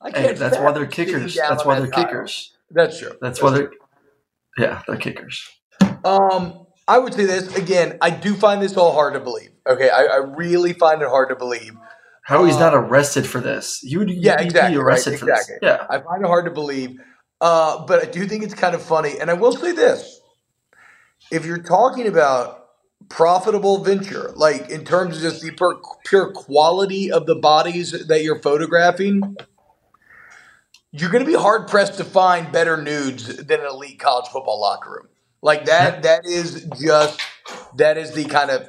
I 0.00 0.10
can't. 0.10 0.36
that's 0.36 0.58
why 0.58 0.72
they're 0.72 0.86
kickers. 0.86 1.34
That's 1.34 1.64
why 1.64 1.80
they're 1.80 1.90
kickers. 1.90 2.52
That's 2.70 2.98
true. 2.98 3.12
That's 3.20 3.42
why 3.42 3.50
they're 3.50 3.72
yeah, 4.58 4.82
they're 4.86 4.96
kickers. 4.96 5.48
Um, 6.04 6.66
I 6.86 6.98
would 6.98 7.14
say 7.14 7.26
this 7.26 7.54
again. 7.56 7.98
I 8.00 8.10
do 8.10 8.34
find 8.34 8.60
this 8.60 8.76
all 8.76 8.92
hard 8.92 9.14
to 9.14 9.20
believe. 9.20 9.50
Okay, 9.66 9.90
I, 9.90 10.04
I 10.04 10.16
really 10.16 10.72
find 10.72 11.02
it 11.02 11.08
hard 11.08 11.28
to 11.28 11.36
believe. 11.36 11.72
How 12.28 12.44
he's 12.44 12.58
not 12.58 12.74
Uh, 12.74 12.80
arrested 12.80 13.26
for 13.26 13.40
this? 13.40 13.80
You 13.82 14.00
would 14.00 14.10
Yeah, 14.10 14.38
exactly. 14.38 14.74
be 14.74 14.76
right, 14.78 14.84
arrested 14.84 15.18
for 15.18 15.24
this. 15.24 15.50
Yeah. 15.62 15.86
I 15.88 15.98
find 15.98 16.22
it 16.22 16.26
hard 16.26 16.44
to 16.44 16.50
believe, 16.50 17.00
uh, 17.40 17.86
but 17.86 18.02
I 18.02 18.04
do 18.04 18.26
think 18.26 18.44
it's 18.44 18.52
kind 18.52 18.74
of 18.74 18.82
funny. 18.82 19.18
And 19.18 19.30
I 19.30 19.32
will 19.32 19.52
say 19.52 19.72
this: 19.72 20.20
if 21.30 21.46
you're 21.46 21.62
talking 21.62 22.06
about 22.06 22.66
profitable 23.08 23.82
venture, 23.82 24.30
like 24.36 24.68
in 24.68 24.84
terms 24.84 25.16
of 25.16 25.22
just 25.22 25.40
the 25.40 25.52
pure, 25.52 25.80
pure 26.04 26.30
quality 26.32 27.10
of 27.10 27.24
the 27.24 27.34
bodies 27.34 27.92
that 28.08 28.22
you're 28.22 28.40
photographing, 28.40 29.36
you're 30.92 31.10
going 31.10 31.24
to 31.24 31.30
be 31.30 31.38
hard 31.38 31.66
pressed 31.66 31.96
to 31.96 32.04
find 32.04 32.52
better 32.52 32.76
nudes 32.76 33.38
than 33.38 33.60
an 33.60 33.66
elite 33.66 33.98
college 34.00 34.26
football 34.28 34.60
locker 34.60 34.90
room. 34.90 35.08
Like 35.40 35.64
that. 35.64 36.02
That 36.02 36.26
is 36.26 36.66
just 36.78 37.20
that 37.78 37.96
is 37.96 38.12
the 38.12 38.26
kind 38.26 38.50
of 38.50 38.68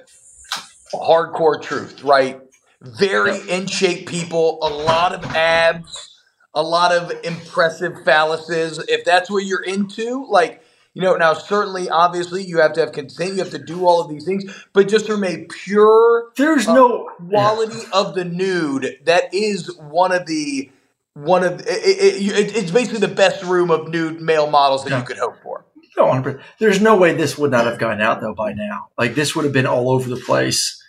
hardcore 0.94 1.62
truth, 1.62 2.04
right? 2.06 2.40
Very 2.82 3.38
in 3.50 3.68
shape 3.68 4.08
people, 4.08 4.60
a 4.62 4.70
lot 4.70 5.14
of 5.14 5.24
abs, 5.36 6.16
a 6.54 6.64
lot 6.64 6.94
of 6.94 7.12
impressive 7.26 7.92
phalluses. 8.06 8.82
If 8.88 9.04
that's 9.04 9.30
what 9.30 9.46
you're 9.46 9.64
into, 9.64 10.26
like, 10.30 10.64
you 10.94 11.02
know, 11.02 11.16
now 11.18 11.34
certainly, 11.34 11.90
obviously, 11.90 12.44
you 12.44 12.60
have 12.60 12.74
to 12.74 12.80
have 12.80 12.94
consent, 12.94 13.34
you 13.34 13.40
have 13.40 13.52
to 13.52 13.60
do 13.60 13.86
all 13.86 14.02
of 14.02 14.10
these 14.10 14.24
things, 14.26 14.46
but 14.74 14.88
just 14.88 15.08
from 15.08 15.24
a 15.26 15.46
pure 15.64 16.32
There's 16.38 16.68
uh, 16.68 16.74
no 16.74 17.10
quality 17.30 17.80
of 17.92 18.16
the 18.16 18.24
nude, 18.26 19.00
that 19.06 19.34
is 19.34 19.76
one 19.78 20.12
of 20.14 20.26
the 20.26 20.72
one 21.16 21.44
of 21.44 21.60
it, 21.62 21.68
it, 21.68 22.22
it, 22.22 22.56
it's 22.56 22.72
basically 22.72 23.00
the 23.00 23.14
best 23.14 23.44
room 23.44 23.72
of 23.72 23.90
nude 23.90 24.22
male 24.22 24.50
models 24.50 24.84
that 24.86 24.92
Yeah. 24.92 25.00
you 25.00 25.06
could 25.06 25.18
hope 25.18 25.36
for. 25.44 25.66
no, 25.98 26.06
100%. 26.06 26.42
There's 26.60 26.80
no 26.82 26.96
way 26.96 27.14
this 27.14 27.38
would 27.38 27.52
not 27.52 27.66
have 27.66 27.78
gone 27.78 28.00
out 28.00 28.22
though 28.22 28.34
by 28.34 28.54
now. 28.54 28.88
Like 28.98 29.16
this 29.16 29.36
would 29.36 29.44
have 29.44 29.54
been 29.54 29.66
all 29.66 29.90
over 29.90 30.08
the 30.10 30.16
place. 30.16 30.82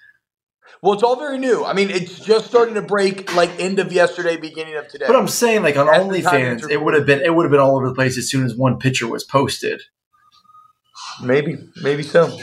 Well, 0.82 0.94
it's 0.94 1.02
all 1.02 1.16
very 1.16 1.38
new. 1.38 1.64
I 1.64 1.74
mean, 1.74 1.90
it's 1.90 2.20
just 2.20 2.46
starting 2.46 2.74
to 2.74 2.82
break 2.82 3.34
like 3.34 3.50
end 3.60 3.78
of 3.78 3.92
yesterday, 3.92 4.36
beginning 4.36 4.76
of 4.76 4.88
today. 4.88 5.04
But 5.06 5.16
I'm 5.16 5.28
saying, 5.28 5.62
like 5.62 5.76
on 5.76 5.86
OnlyFans, 5.86 6.70
it 6.70 6.82
would 6.82 6.94
have 6.94 7.04
been 7.04 7.20
it 7.20 7.34
would 7.34 7.44
have 7.44 7.50
been 7.50 7.60
all 7.60 7.76
over 7.76 7.88
the 7.88 7.94
place 7.94 8.16
as 8.16 8.30
soon 8.30 8.44
as 8.44 8.54
one 8.54 8.78
picture 8.78 9.06
was 9.06 9.22
posted. 9.22 9.82
Maybe, 11.22 11.58
maybe 11.82 12.02
so. 12.02 12.38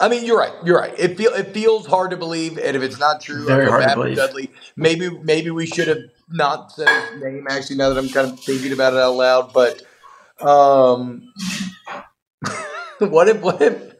I 0.00 0.08
mean, 0.08 0.24
you're 0.24 0.38
right. 0.38 0.52
You're 0.64 0.78
right. 0.78 0.92
It 0.98 1.16
feel 1.16 1.32
it 1.32 1.54
feels 1.54 1.86
hard 1.86 2.10
to 2.10 2.16
believe, 2.16 2.58
and 2.58 2.76
if 2.76 2.82
it's 2.82 2.98
not 2.98 3.20
true, 3.20 3.46
Very 3.46 3.66
hard 3.66 3.88
to 3.88 3.94
believe. 3.94 4.16
Dudley. 4.16 4.50
Maybe, 4.76 5.08
maybe 5.08 5.50
we 5.50 5.66
should 5.66 5.88
have 5.88 6.02
not 6.28 6.72
said 6.72 6.88
his 7.12 7.22
name. 7.22 7.46
Actually, 7.48 7.76
now 7.76 7.90
that 7.90 7.98
I'm 7.98 8.08
kind 8.08 8.30
of 8.30 8.40
thinking 8.40 8.72
about 8.72 8.92
it 8.92 8.98
out 8.98 9.14
loud, 9.14 9.52
but 9.52 9.82
um, 10.40 11.32
what 12.98 13.28
if 13.28 13.40
what 13.40 13.62
if? 13.62 13.93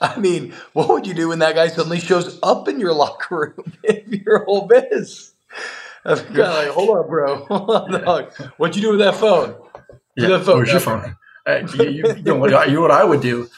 I 0.14 0.18
mean, 0.18 0.54
what 0.72 0.88
would 0.88 1.06
you 1.06 1.14
do 1.14 1.28
when 1.28 1.40
that 1.40 1.54
guy 1.54 1.68
suddenly 1.68 2.00
shows 2.00 2.38
up 2.42 2.68
in 2.68 2.80
your 2.80 2.92
locker 3.02 3.54
room 3.56 3.72
if 3.82 4.08
you're 4.08 4.44
Ole 4.46 4.66
Miss? 4.68 5.32
I'm 6.04 6.16
kind 6.18 6.38
of 6.40 6.54
like, 6.54 6.68
hold 6.68 6.88
on, 6.98 7.08
bro. 7.08 7.44
Hold 7.46 7.94
on. 7.94 8.24
What'd 8.56 8.74
you 8.76 8.82
do 8.82 8.90
with 8.90 9.00
that 9.00 9.16
phone? 9.16 9.54
Yeah, 10.16 10.28
That 10.28 10.44
phone, 10.44 10.56
where's 10.56 10.70
your 10.72 10.80
phone? 10.80 11.16
Uh, 11.46 11.62
you, 11.74 11.84
you- 11.90 12.14
you 12.16 12.22
know 12.22 12.36
what, 12.36 12.54
I- 12.54 12.64
you 12.66 12.74
know 12.74 12.80
what 12.80 12.90
I 12.90 13.04
would 13.04 13.20
do? 13.20 13.48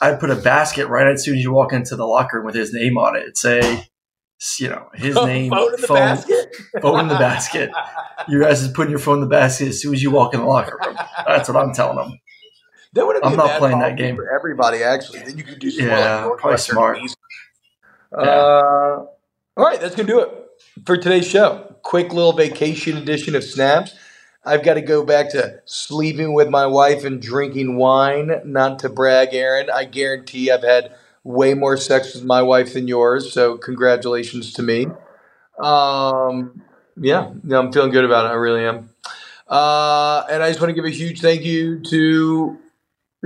I'd 0.00 0.20
put 0.20 0.28
a 0.30 0.36
basket 0.36 0.88
right 0.88 1.06
as 1.06 1.24
soon 1.24 1.36
as 1.36 1.42
you 1.42 1.52
walk 1.52 1.72
into 1.72 1.96
the 1.96 2.04
locker 2.04 2.36
room 2.36 2.46
with 2.46 2.54
his 2.54 2.74
name 2.74 2.98
on 2.98 3.16
it. 3.16 3.22
It'd 3.22 3.38
say, 3.38 3.88
you 4.58 4.68
know, 4.68 4.88
his 4.92 5.14
name, 5.16 5.50
phone 5.50 5.74
in 5.74 5.80
the 5.80 5.88
basket. 5.88 6.54
phone 6.82 7.00
in 7.00 7.08
the 7.08 7.14
basket. 7.14 7.70
You 8.28 8.42
guys 8.42 8.60
is 8.62 8.68
putting 8.72 8.90
your 8.90 8.98
phone 8.98 9.14
in 9.16 9.20
the 9.22 9.26
basket 9.28 9.68
as 9.68 9.80
soon 9.80 9.94
as 9.94 10.02
you 10.02 10.10
walk 10.10 10.34
in 10.34 10.40
the 10.40 10.46
locker 10.46 10.78
room. 10.84 10.96
That's 11.26 11.48
what 11.48 11.56
I'm 11.56 11.72
telling 11.72 11.96
them. 11.96 12.18
That 12.96 13.06
would 13.06 13.16
have 13.16 13.24
I'm 13.24 13.36
not 13.36 13.58
playing 13.58 13.78
that 13.80 13.98
game. 13.98 14.16
for 14.16 14.34
everybody. 14.34 14.82
Actually, 14.82 15.18
then 15.18 15.36
you 15.36 15.44
could 15.44 15.58
do 15.58 15.70
some 15.70 15.86
Yeah, 15.86 16.24
like 16.24 16.38
probably 16.38 16.56
smart. 16.56 16.98
Uh, 18.10 18.24
all 18.24 19.08
right, 19.58 19.78
that's 19.78 19.94
gonna 19.94 20.08
do 20.08 20.20
it 20.20 20.30
for 20.86 20.96
today's 20.96 21.28
show. 21.28 21.76
Quick 21.82 22.14
little 22.14 22.32
vacation 22.32 22.96
edition 22.96 23.36
of 23.36 23.44
Snaps. 23.44 23.94
I've 24.46 24.62
got 24.62 24.74
to 24.74 24.80
go 24.80 25.04
back 25.04 25.30
to 25.32 25.60
sleeping 25.66 26.32
with 26.32 26.48
my 26.48 26.66
wife 26.66 27.04
and 27.04 27.20
drinking 27.20 27.76
wine. 27.76 28.40
Not 28.44 28.78
to 28.78 28.88
brag, 28.88 29.34
Aaron. 29.34 29.68
I 29.68 29.84
guarantee 29.84 30.50
I've 30.50 30.62
had 30.62 30.94
way 31.22 31.52
more 31.52 31.76
sex 31.76 32.14
with 32.14 32.24
my 32.24 32.40
wife 32.40 32.72
than 32.72 32.88
yours. 32.88 33.32
So 33.32 33.58
congratulations 33.58 34.52
to 34.54 34.62
me. 34.62 34.86
Um, 35.58 36.62
yeah, 36.96 37.32
no, 37.42 37.58
I'm 37.58 37.72
feeling 37.72 37.90
good 37.90 38.04
about 38.04 38.24
it. 38.24 38.28
I 38.28 38.34
really 38.34 38.64
am. 38.64 38.88
Uh, 39.48 40.24
and 40.30 40.42
I 40.42 40.48
just 40.48 40.60
want 40.60 40.70
to 40.70 40.74
give 40.74 40.84
a 40.84 40.90
huge 40.90 41.20
thank 41.20 41.42
you 41.42 41.80
to 41.90 42.58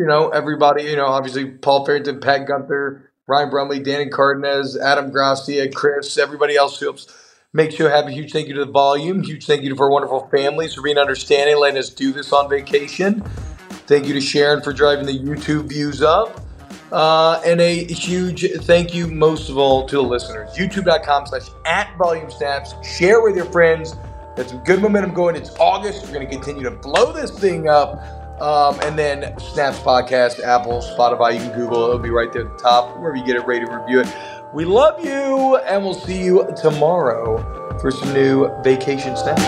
you 0.00 0.06
know, 0.06 0.30
everybody, 0.30 0.84
you 0.84 0.96
know, 0.96 1.04
obviously 1.06 1.44
Paul 1.44 1.84
Farrington, 1.84 2.20
Pat 2.20 2.46
Gunther, 2.46 3.12
Ryan 3.26 3.50
Brumley, 3.50 3.80
Danny 3.80 4.08
Cardenas, 4.08 4.78
Adam 4.78 5.10
Gracia, 5.10 5.68
Chris, 5.68 6.16
everybody 6.16 6.56
else 6.56 6.80
who 6.80 6.86
helps 6.86 7.06
make 7.52 7.70
sure 7.70 7.90
have 7.90 8.06
a 8.06 8.10
huge 8.10 8.32
thank 8.32 8.48
you 8.48 8.54
to 8.54 8.64
the 8.64 8.72
volume. 8.72 9.22
Huge 9.22 9.44
thank 9.44 9.62
you 9.62 9.74
to 9.74 9.82
our 9.82 9.90
wonderful 9.90 10.26
families 10.28 10.74
for 10.74 10.80
being 10.80 10.96
understanding, 10.96 11.58
letting 11.58 11.76
us 11.76 11.90
do 11.90 12.12
this 12.12 12.32
on 12.32 12.48
vacation. 12.48 13.20
Thank 13.86 14.06
you 14.06 14.14
to 14.14 14.22
Sharon 14.22 14.62
for 14.62 14.72
driving 14.72 15.04
the 15.04 15.18
YouTube 15.18 15.68
views 15.68 16.00
up. 16.00 16.40
Uh, 16.90 17.42
and 17.44 17.60
a 17.60 17.84
huge 17.84 18.50
thank 18.62 18.94
you, 18.94 19.06
most 19.06 19.50
of 19.50 19.58
all, 19.58 19.86
to 19.86 19.96
the 19.96 20.02
listeners. 20.02 20.48
YouTube.com 20.56 21.26
slash 21.26 21.48
at 21.66 21.94
volume 21.98 22.30
snaps. 22.30 22.74
Share 22.88 23.20
with 23.20 23.36
your 23.36 23.44
friends. 23.46 23.96
Got 24.36 24.48
some 24.48 24.64
good 24.64 24.80
momentum 24.80 25.12
going. 25.12 25.36
It's 25.36 25.54
August. 25.56 26.06
We're 26.06 26.14
going 26.14 26.26
to 26.26 26.32
continue 26.32 26.62
to 26.62 26.70
blow 26.70 27.12
this 27.12 27.30
thing 27.38 27.68
up. 27.68 28.19
Um, 28.40 28.81
and 28.81 28.98
then 28.98 29.38
Snaps 29.38 29.79
Podcast, 29.81 30.42
Apple, 30.42 30.81
Spotify. 30.81 31.35
You 31.35 31.40
can 31.40 31.53
Google 31.59 31.85
it. 31.85 31.88
It'll 31.88 31.98
be 31.98 32.11
right 32.11 32.33
there 32.33 32.46
at 32.46 32.57
the 32.57 32.62
top. 32.62 32.98
Wherever 32.98 33.16
you 33.16 33.24
get 33.24 33.37
it, 33.37 33.46
rate 33.46 33.62
and 33.62 33.74
review 33.74 34.00
it. 34.00 34.09
We 34.55 34.64
love 34.64 35.05
you, 35.05 35.57
and 35.59 35.85
we'll 35.85 35.94
see 35.94 36.24
you 36.24 36.48
tomorrow 36.61 37.79
for 37.81 37.90
some 37.90 38.12
new 38.12 38.50
vacation 38.62 39.16
snaps. 39.16 39.42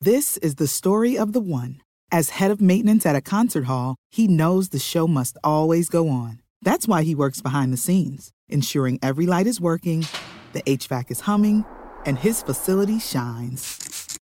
This 0.00 0.36
is 0.38 0.56
the 0.56 0.66
story 0.66 1.16
of 1.16 1.32
the 1.32 1.40
one. 1.40 1.80
As 2.10 2.30
head 2.30 2.50
of 2.50 2.60
maintenance 2.60 3.06
at 3.06 3.16
a 3.16 3.20
concert 3.20 3.64
hall, 3.64 3.96
he 4.10 4.26
knows 4.26 4.68
the 4.68 4.78
show 4.78 5.06
must 5.06 5.36
always 5.44 5.88
go 5.88 6.08
on. 6.08 6.40
That's 6.62 6.88
why 6.88 7.02
he 7.02 7.14
works 7.14 7.40
behind 7.40 7.72
the 7.72 7.76
scenes, 7.76 8.30
ensuring 8.48 8.98
every 9.02 9.26
light 9.26 9.46
is 9.46 9.60
working, 9.60 10.06
the 10.52 10.62
HVAC 10.62 11.10
is 11.10 11.20
humming, 11.20 11.64
and 12.06 12.18
his 12.18 12.42
facility 12.42 12.98
shines. 12.98 13.93